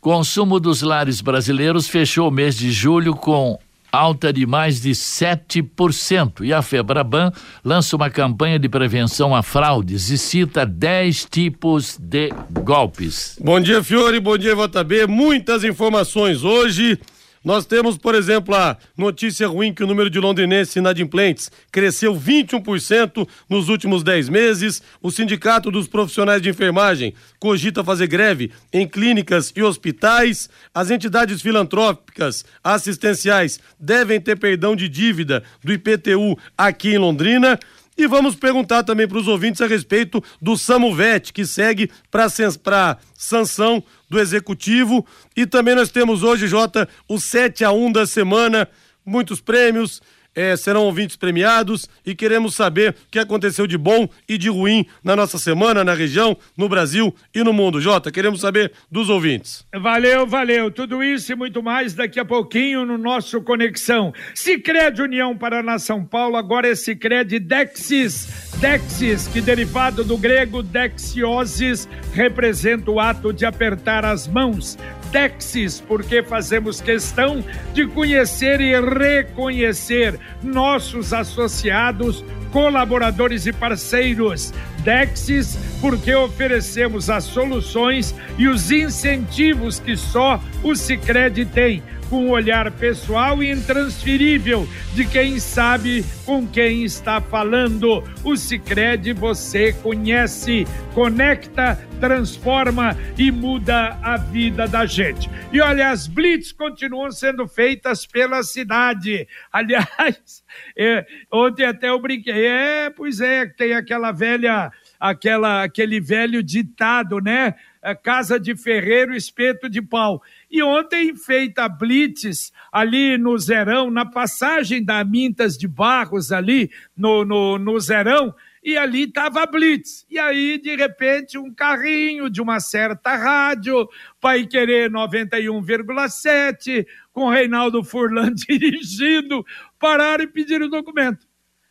Consumo 0.02 0.60
dos 0.60 0.82
lares 0.82 1.22
brasileiros 1.22 1.88
fechou 1.88 2.28
o 2.28 2.32
mês 2.32 2.58
de 2.58 2.72
julho 2.72 3.14
com 3.14 3.60
alta 3.92 4.34
de 4.34 4.48
mais 4.48 4.82
de 4.82 4.90
7%. 4.94 6.44
E 6.44 6.52
a 6.52 6.64
Febraban 6.64 7.32
lança 7.64 7.96
uma 7.96 8.10
campanha 8.10 8.58
de 8.58 8.68
prevenção 8.68 9.36
a 9.36 9.44
fraudes 9.44 10.10
e 10.10 10.18
cita 10.18 10.66
10 10.66 11.28
tipos 11.30 12.00
de 12.00 12.32
golpes. 12.64 13.38
Bom 13.40 13.60
dia, 13.60 13.84
Fiore. 13.84 14.20
Bom 14.20 14.40
dia, 14.40 14.56
JB. 14.56 15.06
Muitas 15.06 15.64
informações 15.64 16.44
hoje. 16.44 16.98
Nós 17.44 17.66
temos, 17.66 17.98
por 17.98 18.14
exemplo, 18.14 18.54
a 18.54 18.78
notícia 18.96 19.48
ruim 19.48 19.74
que 19.74 19.84
o 19.84 19.88
número 19.88 20.12
de 20.12 20.20
londrinenses 20.20 20.76
inadimplentes 20.76 21.52
cresceu 21.72 22.16
21% 22.16 23.28
nos 23.50 23.68
últimos 23.68 24.04
10 24.04 24.30
meses. 24.30 24.82
O 25.02 25.10
Sindicato 25.10 25.72
dos 25.72 25.88
Profissionais 25.88 26.40
de 26.40 26.50
Enfermagem 26.50 27.16
cogita 27.40 27.84
fazer 27.84 28.06
greve 28.06 28.52
em 28.72 28.88
clínicas 28.88 29.52
e 29.56 29.64
hospitais. 29.64 30.50
As 30.72 30.92
entidades 30.92 31.42
filantrópicas 31.42 32.46
assistenciais 32.64 33.60
devem 33.80 34.22
ter 34.22 34.38
perdão 34.38 34.76
de 34.76 34.88
dívida 34.88 35.44
do 35.64 35.74
IPTU 35.74 36.38
aqui 36.56 36.90
em 36.90 37.00
Londrina. 37.00 37.60
E 38.02 38.08
vamos 38.08 38.36
perguntar 38.36 38.82
também 38.82 39.08
para 39.08 39.20
os 39.20 39.28
ouvintes 39.28 39.62
a 39.62 39.68
respeito 39.68 40.24
do 40.42 40.58
Samuvet, 40.58 41.32
que 41.32 41.46
segue 41.46 41.88
para 42.10 42.98
sanção 43.14 43.84
do 44.10 44.20
Executivo. 44.20 45.06
E 45.38 45.46
também 45.46 45.76
nós 45.76 45.92
temos 45.92 46.24
hoje, 46.24 46.48
Jota, 46.48 46.90
o 47.08 47.20
7 47.20 47.64
a 47.64 47.72
1 47.72 47.92
da 47.92 48.08
semana, 48.08 48.68
muitos 49.06 49.40
prêmios. 49.40 50.02
Eh, 50.36 50.56
serão 50.56 50.84
ouvintes 50.84 51.16
premiados 51.16 51.90
e 52.06 52.16
queremos 52.16 52.56
saber 52.56 52.92
o 52.92 53.12
que 53.12 53.20
aconteceu 53.20 53.68
de 53.68 53.78
bom 53.78 54.08
e 54.28 54.38
de 54.38 54.50
ruim 54.50 54.86
na 55.04 55.16
nossa 55.16 55.38
semana, 55.38 55.84
na 55.84 55.94
região, 55.94 56.38
no 56.56 56.70
Brasil 56.70 57.14
e 57.34 57.44
no 57.44 57.54
mundo. 57.54 57.82
Jota, 57.82 58.12
queremos 58.12 58.42
saber 58.42 58.72
dos 58.90 59.10
ouvintes. 59.10 59.66
Valeu, 59.74 60.26
valeu. 60.26 60.72
Tudo 60.72 61.04
isso 61.04 61.32
e 61.32 61.36
muito 61.36 61.62
mais 61.62 61.94
daqui 61.94 62.20
a 62.20 62.26
pouquinho 62.26 62.86
no 62.86 62.98
nosso 62.98 63.42
Conexão. 63.42 64.14
Cicred 64.34 65.02
União 65.02 65.38
Paraná 65.38 65.80
São 65.80 66.06
Paulo, 66.06 66.36
agora 66.38 66.68
é 66.68 66.76
Cicred 66.76 67.40
Dexis. 67.40 68.52
Dexis, 68.60 69.28
que 69.28 69.42
derivado 69.42 70.04
do 70.04 70.18
grego 70.18 70.62
dexiosis, 70.62 71.90
representa 72.14 72.92
o 72.92 73.00
ato 73.00 73.34
de 73.34 73.46
apertar 73.46 74.06
as 74.06 74.28
mãos. 74.28 74.78
Dexis, 75.12 75.82
porque 75.82 76.24
fazemos 76.24 76.80
questão 76.80 77.44
de 77.74 77.86
conhecer 77.88 78.62
e 78.62 78.80
reconhecer 78.80 80.18
nossos 80.42 81.14
associados, 81.14 82.24
colaboradores 82.52 83.46
e 83.46 83.52
parceiros. 83.52 84.54
Dexis, 84.80 85.58
porque 85.80 86.16
oferecemos 86.16 87.10
as 87.10 87.26
soluções 87.26 88.16
e 88.38 88.48
os 88.48 88.72
incentivos 88.72 89.80
que 89.80 89.96
só 89.96 90.42
o 90.64 90.76
Sicredi 90.76 91.46
tem 91.46 91.84
com 92.12 92.26
um 92.26 92.32
olhar 92.32 92.70
pessoal 92.72 93.42
e 93.42 93.50
intransferível 93.50 94.68
de 94.94 95.06
quem 95.08 95.40
sabe 95.40 96.04
com 96.26 96.46
quem 96.46 96.84
está 96.84 97.22
falando. 97.22 98.04
O 98.22 98.36
Sicredi 98.36 99.14
você 99.14 99.72
conhece, 99.72 100.68
conecta, 100.94 101.80
transforma 102.02 102.98
e 103.18 103.32
muda 103.32 103.98
a 104.02 104.18
vida 104.18 104.68
da 104.68 104.86
gente. 104.86 105.30
E 105.54 105.62
olha, 105.62 105.90
as 105.90 106.06
blitz 106.06 106.52
continuam 106.52 107.12
sendo 107.12 107.48
feitas 107.48 108.06
pela 108.06 108.44
cidade. 108.44 109.26
Aliás, 109.54 110.44
é, 110.78 111.06
ontem 111.32 111.64
até 111.64 111.88
eu 111.88 112.02
brinquei, 112.02 112.46
é, 112.46 112.90
pois 112.90 113.22
é, 113.22 113.46
tem 113.46 113.74
aquela 113.74 114.12
velha, 114.12 114.70
aquela, 115.00 115.64
aquele 115.64 116.02
velho 116.02 116.44
ditado, 116.44 117.20
né? 117.22 117.56
É, 117.84 117.96
casa 117.96 118.40
de 118.40 118.56
ferreiro, 118.56 119.16
espeto 119.16 119.70
de 119.70 119.82
pau. 119.82 120.22
E 120.52 120.62
ontem 120.62 121.16
feita 121.16 121.64
a 121.64 121.70
blitz 121.70 122.52
ali 122.72 123.18
no 123.18 123.38
Zerão, 123.38 123.90
na 123.90 124.06
passagem 124.06 124.84
da 124.84 125.02
Mintas 125.04 125.58
de 125.58 125.68
Barros 125.68 126.32
ali 126.32 126.70
no, 126.96 127.24
no, 127.24 127.58
no 127.58 127.80
Zerão, 127.80 128.36
e 128.64 128.78
ali 128.78 129.04
estava 129.04 129.42
a 129.42 129.46
Blitz. 129.48 130.06
E 130.10 130.20
aí, 130.20 130.60
de 130.60 130.76
repente, 130.76 131.38
um 131.38 131.54
carrinho 131.54 132.30
de 132.30 132.42
uma 132.42 132.60
certa 132.60 133.16
rádio, 133.16 133.90
Pai 134.20 134.46
Querer 134.46 134.92
91,7, 134.92 136.86
com 137.12 137.30
Reinaldo 137.30 137.84
Furlan 137.84 138.32
dirigindo, 138.36 139.44
pararam 139.80 140.24
e 140.26 140.28
pediram 140.28 140.68
o 140.68 140.70
documento. 140.70 141.28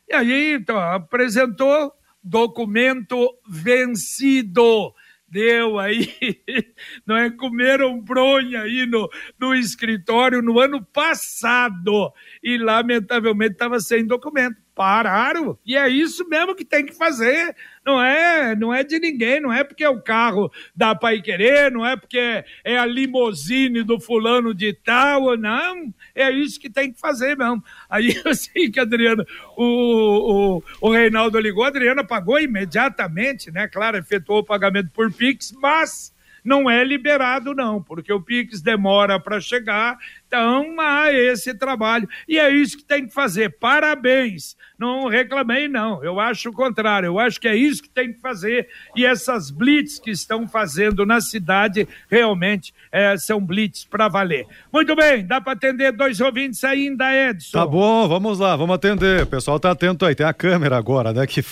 E 0.09 0.14
aí, 0.14 0.55
então, 0.55 0.79
apresentou 0.79 1.93
documento 2.23 3.33
vencido 3.49 4.93
deu 5.31 5.79
aí, 5.79 6.09
não 7.07 7.16
é? 7.16 7.31
Comeram 7.31 8.01
bronha 8.01 8.62
aí 8.62 8.85
no, 8.87 9.09
no 9.38 9.55
escritório 9.55 10.43
no 10.43 10.59
ano 10.59 10.85
passado 10.85 12.12
e, 12.43 12.59
lamentavelmente, 12.59 13.53
estava 13.53 13.81
sem 13.81 14.07
documento. 14.07 14.57
Pararam. 14.81 15.59
E 15.66 15.77
é 15.77 15.90
isso 15.90 16.27
mesmo 16.27 16.55
que 16.55 16.64
tem 16.64 16.87
que 16.87 16.97
fazer. 16.97 17.55
Não 17.85 18.03
é, 18.03 18.57
não 18.57 18.73
é 18.73 18.83
de 18.83 18.99
ninguém, 18.99 19.38
não 19.38 19.53
é 19.53 19.62
porque 19.62 19.85
é 19.85 19.88
o 19.90 20.01
carro 20.01 20.51
da 20.75 20.95
Pai 20.95 21.21
Querer, 21.21 21.71
não 21.71 21.85
é 21.85 21.99
porque 21.99 22.43
é 22.64 22.79
a 22.79 22.87
limousine 22.87 23.83
do 23.83 24.01
fulano 24.01 24.55
de 24.55 24.73
tal, 24.73 25.37
não. 25.37 25.93
É 26.14 26.31
isso 26.31 26.59
que 26.59 26.71
tem 26.71 26.90
que 26.90 26.99
fazer 26.99 27.37
mesmo. 27.37 27.62
Aí 27.90 28.19
eu 28.25 28.33
sei 28.35 28.71
que 28.71 28.81
a 28.81 28.85
Adriana, 28.85 29.23
o, 29.55 30.62
o, 30.81 30.88
o 30.88 30.90
Reinaldo 30.90 31.38
ligou, 31.38 31.62
Adriana 31.62 32.03
pagou 32.03 32.40
imediatamente, 32.40 33.51
né? 33.51 33.69
Claro, 33.69 33.99
efetuou 33.99 34.38
o 34.38 34.47
pagamento 34.47 34.88
por 34.95 35.12
Pix, 35.12 35.53
mas 35.61 36.11
não 36.43 36.71
é 36.71 36.83
liberado, 36.83 37.55
não, 37.55 37.83
porque 37.83 38.12
o 38.12 38.21
Pix 38.21 38.61
demora 38.61 39.21
para 39.21 39.40
chegar, 39.40 39.99
então 40.31 40.77
há 40.79 41.12
esse 41.12 41.53
trabalho. 41.53 42.09
E 42.29 42.38
é 42.38 42.49
isso 42.49 42.77
que 42.77 42.85
tem 42.85 43.05
que 43.05 43.12
fazer. 43.12 43.57
Parabéns. 43.59 44.57
Não 44.79 45.09
reclamei, 45.09 45.66
não. 45.69 46.03
Eu 46.05 46.21
acho 46.21 46.51
o 46.51 46.53
contrário. 46.53 47.09
Eu 47.09 47.19
acho 47.19 47.40
que 47.40 47.49
é 47.49 47.57
isso 47.57 47.83
que 47.83 47.88
tem 47.88 48.12
que 48.12 48.21
fazer. 48.21 48.69
E 48.97 49.05
essas 49.05 49.51
blitz 49.51 49.99
que 49.99 50.11
estão 50.11 50.47
fazendo 50.47 51.05
na 51.05 51.21
cidade 51.21 51.87
realmente 52.09 52.73
é, 52.93 53.16
são 53.19 53.45
blitz 53.45 53.85
para 53.85 54.07
valer. 54.07 54.47
Muito 54.73 54.95
bem, 54.95 55.27
dá 55.27 55.40
para 55.40 55.53
atender 55.53 55.93
dois 55.93 56.21
ouvintes 56.21 56.62
ainda, 56.62 57.12
Edson. 57.12 57.59
Tá 57.59 57.66
bom, 57.66 58.09
vamos 58.09 58.38
lá, 58.38 58.55
vamos 58.55 58.77
atender. 58.77 59.25
O 59.25 59.27
pessoal 59.27 59.59
tá 59.59 59.73
atento 59.73 60.07
aí. 60.07 60.14
Tem 60.14 60.25
a 60.25 60.33
câmera 60.33 60.79
agora, 60.79 61.12
né, 61.12 61.27
que, 61.27 61.43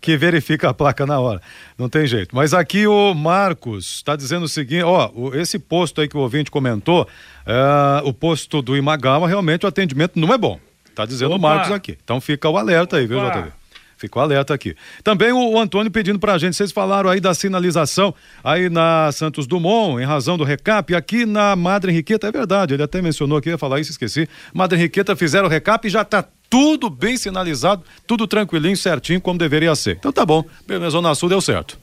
que 0.00 0.16
verifica 0.18 0.68
a 0.68 0.74
placa 0.74 1.06
na 1.06 1.18
hora. 1.18 1.40
Não 1.78 1.88
tem 1.88 2.06
jeito. 2.06 2.36
Mas 2.36 2.52
aqui 2.52 2.86
o 2.86 3.14
Marcos 3.14 3.96
está 3.96 4.14
dizendo 4.14 4.44
o 4.44 4.48
seguinte: 4.48 4.84
ó, 4.84 5.10
esse 5.34 5.58
posto 5.58 6.00
aí 6.00 6.08
que 6.08 6.16
o 6.16 6.20
ouvinte 6.20 6.50
comentou 6.50 7.08
é, 7.48 8.02
o 8.04 8.12
posto 8.18 8.60
do 8.62 8.76
Imagawa, 8.76 9.28
realmente 9.28 9.64
o 9.64 9.68
atendimento 9.68 10.18
não 10.18 10.32
é 10.32 10.38
bom. 10.38 10.58
Tá 10.94 11.06
dizendo 11.06 11.34
Opa. 11.34 11.36
o 11.36 11.40
Marcos 11.40 11.72
aqui. 11.72 11.96
Então 12.02 12.20
fica 12.20 12.48
o 12.48 12.56
alerta 12.56 12.96
aí, 12.96 13.06
viu, 13.06 13.18
JV? 13.20 13.52
Ficou 13.96 14.22
alerta 14.22 14.54
aqui. 14.54 14.76
Também 15.02 15.32
o, 15.32 15.54
o 15.54 15.60
Antônio 15.60 15.90
pedindo 15.90 16.20
pra 16.20 16.38
gente, 16.38 16.56
vocês 16.56 16.70
falaram 16.70 17.10
aí 17.10 17.20
da 17.20 17.34
sinalização 17.34 18.14
aí 18.44 18.68
na 18.68 19.10
Santos 19.10 19.46
Dumont, 19.46 20.00
em 20.00 20.06
razão 20.06 20.38
do 20.38 20.44
recap, 20.44 20.94
aqui 20.94 21.26
na 21.26 21.56
Madre 21.56 21.90
Henriqueta, 21.90 22.28
é 22.28 22.32
verdade, 22.32 22.74
ele 22.74 22.82
até 22.82 23.02
mencionou 23.02 23.38
aqui, 23.38 23.48
ia 23.48 23.58
falar 23.58 23.80
isso, 23.80 23.90
esqueci. 23.90 24.28
Madre 24.54 24.78
Henriqueta 24.78 25.16
fizeram 25.16 25.46
o 25.46 25.50
recap 25.50 25.86
e 25.86 25.90
já 25.90 26.04
tá 26.04 26.24
tudo 26.48 26.88
bem 26.88 27.16
sinalizado, 27.16 27.82
tudo 28.06 28.26
tranquilinho, 28.28 28.76
certinho, 28.76 29.20
como 29.20 29.36
deveria 29.36 29.74
ser. 29.74 29.96
Então 29.96 30.12
tá 30.12 30.24
bom, 30.24 30.44
na 30.68 30.90
Zona 30.90 31.14
Sul 31.16 31.28
deu 31.28 31.40
certo. 31.40 31.76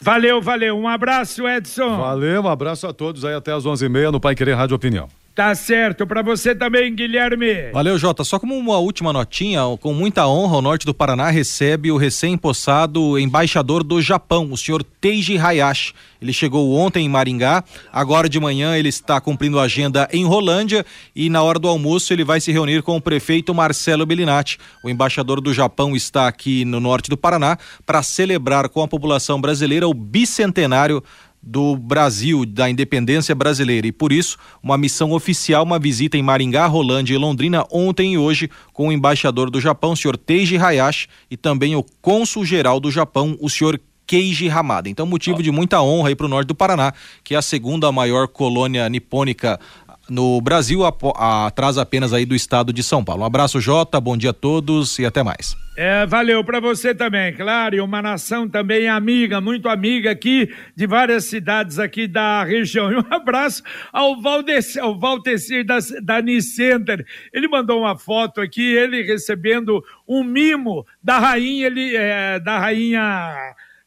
Valeu, 0.00 0.40
valeu. 0.40 0.78
Um 0.78 0.88
abraço, 0.88 1.46
Edson. 1.48 1.96
Valeu, 1.98 2.42
um 2.42 2.48
abraço 2.48 2.86
a 2.86 2.92
todos 2.92 3.24
aí 3.24 3.34
até 3.34 3.52
às 3.52 3.64
onze 3.66 3.86
e 3.86 3.88
meia 3.88 4.10
no 4.12 4.20
Pai 4.20 4.34
Querer 4.34 4.54
Rádio 4.54 4.76
Opinião. 4.76 5.08
Tá 5.36 5.54
certo, 5.54 6.06
para 6.06 6.22
você 6.22 6.54
também, 6.54 6.94
Guilherme. 6.94 7.70
Valeu, 7.70 7.98
Jota. 7.98 8.24
Só 8.24 8.38
como 8.38 8.56
uma 8.56 8.78
última 8.78 9.12
notinha, 9.12 9.60
com 9.82 9.92
muita 9.92 10.26
honra, 10.26 10.56
o 10.56 10.62
norte 10.62 10.86
do 10.86 10.94
Paraná 10.94 11.28
recebe 11.28 11.92
o 11.92 11.98
recém-possado 11.98 13.18
embaixador 13.18 13.84
do 13.84 14.00
Japão, 14.00 14.50
o 14.50 14.56
senhor 14.56 14.82
Teiji 14.82 15.36
Hayashi. 15.36 15.92
Ele 16.22 16.32
chegou 16.32 16.74
ontem 16.74 17.04
em 17.04 17.08
Maringá, 17.10 17.62
agora 17.92 18.30
de 18.30 18.40
manhã 18.40 18.78
ele 18.78 18.88
está 18.88 19.20
cumprindo 19.20 19.60
a 19.60 19.64
agenda 19.64 20.08
em 20.10 20.24
Rolândia 20.24 20.86
e 21.14 21.28
na 21.28 21.42
hora 21.42 21.58
do 21.58 21.68
almoço 21.68 22.14
ele 22.14 22.24
vai 22.24 22.40
se 22.40 22.50
reunir 22.50 22.82
com 22.82 22.96
o 22.96 23.00
prefeito 23.00 23.54
Marcelo 23.54 24.06
Bellinati. 24.06 24.58
O 24.82 24.88
embaixador 24.88 25.42
do 25.42 25.52
Japão 25.52 25.94
está 25.94 26.26
aqui 26.26 26.64
no 26.64 26.80
norte 26.80 27.10
do 27.10 27.16
Paraná 27.16 27.58
para 27.84 28.02
celebrar 28.02 28.70
com 28.70 28.82
a 28.82 28.88
população 28.88 29.38
brasileira 29.38 29.86
o 29.86 29.92
bicentenário 29.92 31.04
do 31.46 31.76
Brasil, 31.76 32.44
da 32.44 32.68
independência 32.68 33.32
brasileira. 33.32 33.86
E 33.86 33.92
por 33.92 34.12
isso, 34.12 34.36
uma 34.60 34.76
missão 34.76 35.12
oficial, 35.12 35.62
uma 35.62 35.78
visita 35.78 36.18
em 36.18 36.22
Maringá, 36.22 36.66
Rolândia 36.66 37.14
e 37.14 37.18
Londrina 37.18 37.64
ontem 37.70 38.14
e 38.14 38.18
hoje 38.18 38.50
com 38.72 38.88
o 38.88 38.92
embaixador 38.92 39.48
do 39.48 39.60
Japão, 39.60 39.92
o 39.92 39.96
senhor 39.96 40.16
Teiji 40.16 40.56
Hayashi, 40.56 41.06
e 41.30 41.36
também 41.36 41.76
o 41.76 41.84
cônsul-geral 42.02 42.80
do 42.80 42.90
Japão, 42.90 43.36
o 43.40 43.48
senhor 43.48 43.80
Keiji 44.06 44.48
Hamada. 44.48 44.88
Então, 44.88 45.04
motivo 45.04 45.42
de 45.42 45.50
muita 45.50 45.82
honra 45.82 46.08
aí 46.08 46.14
para 46.14 46.26
o 46.26 46.28
norte 46.28 46.46
do 46.46 46.54
Paraná, 46.54 46.92
que 47.24 47.34
é 47.34 47.38
a 47.38 47.42
segunda 47.42 47.90
maior 47.90 48.28
colônia 48.28 48.88
nipônica 48.88 49.58
no 50.08 50.40
Brasil, 50.40 50.80
atrás 50.84 51.78
apenas 51.78 52.12
aí 52.12 52.24
do 52.24 52.34
estado 52.34 52.72
de 52.72 52.82
São 52.82 53.04
Paulo. 53.04 53.22
Um 53.22 53.26
abraço, 53.26 53.60
Jota, 53.60 54.00
bom 54.00 54.16
dia 54.16 54.30
a 54.30 54.34
todos 54.34 54.98
e 54.98 55.06
até 55.06 55.22
mais. 55.22 55.56
É, 55.76 56.06
valeu 56.06 56.42
para 56.42 56.58
você 56.58 56.94
também, 56.94 57.34
claro, 57.34 57.76
e 57.76 57.80
uma 57.80 58.00
nação 58.00 58.48
também 58.48 58.88
amiga, 58.88 59.42
muito 59.42 59.68
amiga 59.68 60.10
aqui 60.10 60.50
de 60.74 60.86
várias 60.86 61.26
cidades 61.26 61.78
aqui 61.78 62.06
da 62.06 62.42
região. 62.44 62.86
E 62.96 62.96
um 62.96 63.04
abraço 63.10 63.62
ao 63.92 64.20
Valdecir, 64.20 64.82
ao 64.82 64.98
Valdecir 64.98 65.66
da, 65.66 65.78
da 66.02 66.22
Nicenter. 66.22 67.04
Ele 67.32 67.48
mandou 67.48 67.80
uma 67.80 67.98
foto 67.98 68.40
aqui, 68.40 68.62
ele 68.62 69.02
recebendo 69.02 69.84
um 70.08 70.22
mimo 70.22 70.86
da 71.02 71.18
rainha, 71.18 71.66
ele, 71.66 71.94
é, 71.94 72.38
da 72.38 72.58
rainha 72.58 73.34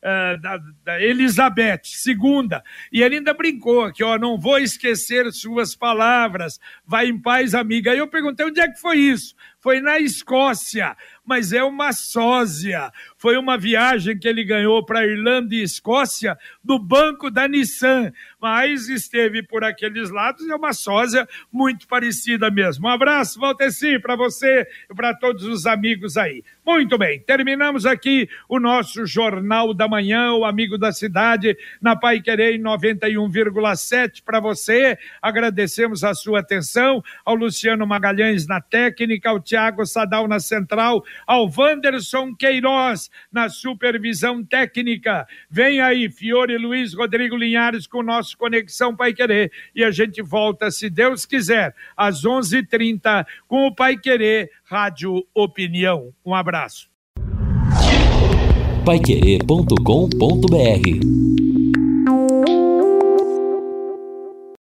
uh, 0.04 0.40
da, 0.42 0.60
da, 0.84 1.02
Elizabeth 1.02 1.82
II. 2.06 2.50
E 2.92 3.02
ele 3.02 3.18
ainda 3.18 3.34
brincou 3.34 3.84
aqui, 3.84 4.04
ó, 4.04 4.18
não 4.18 4.40
vou 4.40 4.58
esquecer 4.58 5.32
suas 5.32 5.76
palavras, 5.76 6.60
vai 6.86 7.08
em 7.08 7.20
paz, 7.20 7.54
amiga. 7.54 7.92
Aí 7.92 7.98
eu 7.98 8.08
perguntei 8.08 8.46
onde 8.46 8.60
é 8.60 8.70
que 8.70 8.80
foi 8.80 8.98
isso? 8.98 9.36
Foi 9.60 9.82
na 9.82 10.00
Escócia, 10.00 10.96
mas 11.30 11.54
é 11.54 11.64
uma 11.64 11.94
sósia. 11.94 12.92
foi 13.16 13.38
uma 13.38 13.56
viagem 13.56 14.18
que 14.18 14.28
ele 14.28 14.44
ganhou 14.44 14.84
para 14.84 15.06
Irlanda 15.06 15.54
e 15.54 15.62
Escócia 15.62 16.36
do 16.64 16.80
banco 16.80 17.30
da 17.30 17.48
Nissan, 17.48 18.12
mas 18.42 18.90
esteve 18.90 19.44
por 19.44 19.64
aqueles 19.64 20.10
lados 20.10 20.44
e 20.44 20.52
é 20.52 20.56
uma 20.56 20.74
sósia 20.74 21.28
muito 21.52 21.88
parecida 21.88 22.50
mesmo. 22.50 22.88
Um 22.88 22.90
abraço, 22.90 23.40
Valteci, 23.40 24.00
para 24.00 24.16
você 24.16 24.68
e 24.90 24.96
para 24.96 25.14
todos 25.14 25.44
os 25.44 25.68
amigos 25.68 26.18
aí. 26.18 26.44
Muito 26.66 26.98
bem, 26.98 27.20
terminamos 27.20 27.86
aqui 27.86 28.28
o 28.48 28.60
nosso 28.60 29.06
Jornal 29.06 29.74
da 29.74 29.88
Manhã, 29.88 30.34
o 30.34 30.46
Amigo 30.46 30.78
da 30.78 30.92
Cidade, 30.92 31.58
na 31.82 31.96
Pai 31.96 32.22
Querer 32.22 32.58
91,7 32.60 34.24
para 34.24 34.40
você. 34.40 34.98
Agradecemos 35.22 36.04
a 36.04 36.14
sua 36.14 36.40
atenção, 36.40 37.04
ao 37.26 37.36
Luciano 37.36 37.86
Magalhães 37.86 38.48
na 38.48 38.62
técnica, 38.62 39.30
ao 39.30 39.40
Tiago 39.40 39.86
Sadal 39.86 40.28
na 40.28 40.40
central, 40.40 41.04
ao 41.26 41.50
Wanderson 41.50 42.36
Queiroz 42.36 43.10
na 43.32 43.50
supervisão 43.50 44.44
técnica. 44.44 45.28
Vem 45.50 45.82
aí, 45.82 46.10
Fiore 46.10 46.58
Luiz 46.58 46.94
Rodrigo 46.94 47.36
Linhares 47.36 47.88
com 47.88 48.00
o 48.00 48.04
nosso 48.04 48.38
Conexão 48.38 48.96
Pai 48.96 49.14
Querer. 49.14 49.52
E 49.76 49.84
a 49.84 49.92
gente 49.92 50.22
volta, 50.22 50.72
se 50.72 50.90
Deus 50.90 51.26
quiser, 51.26 51.76
às 51.96 52.26
11:30 52.26 52.64
h 52.64 52.70
30 52.70 53.28
com 53.48 53.68
o 53.68 53.76
Pai 53.76 53.98
Querer 53.98 54.50
Rádio 54.64 55.26
Opinião. 55.34 56.14
Um 56.26 56.34
abraço. 56.34 56.90
Paiquerê.com.br 58.86 61.29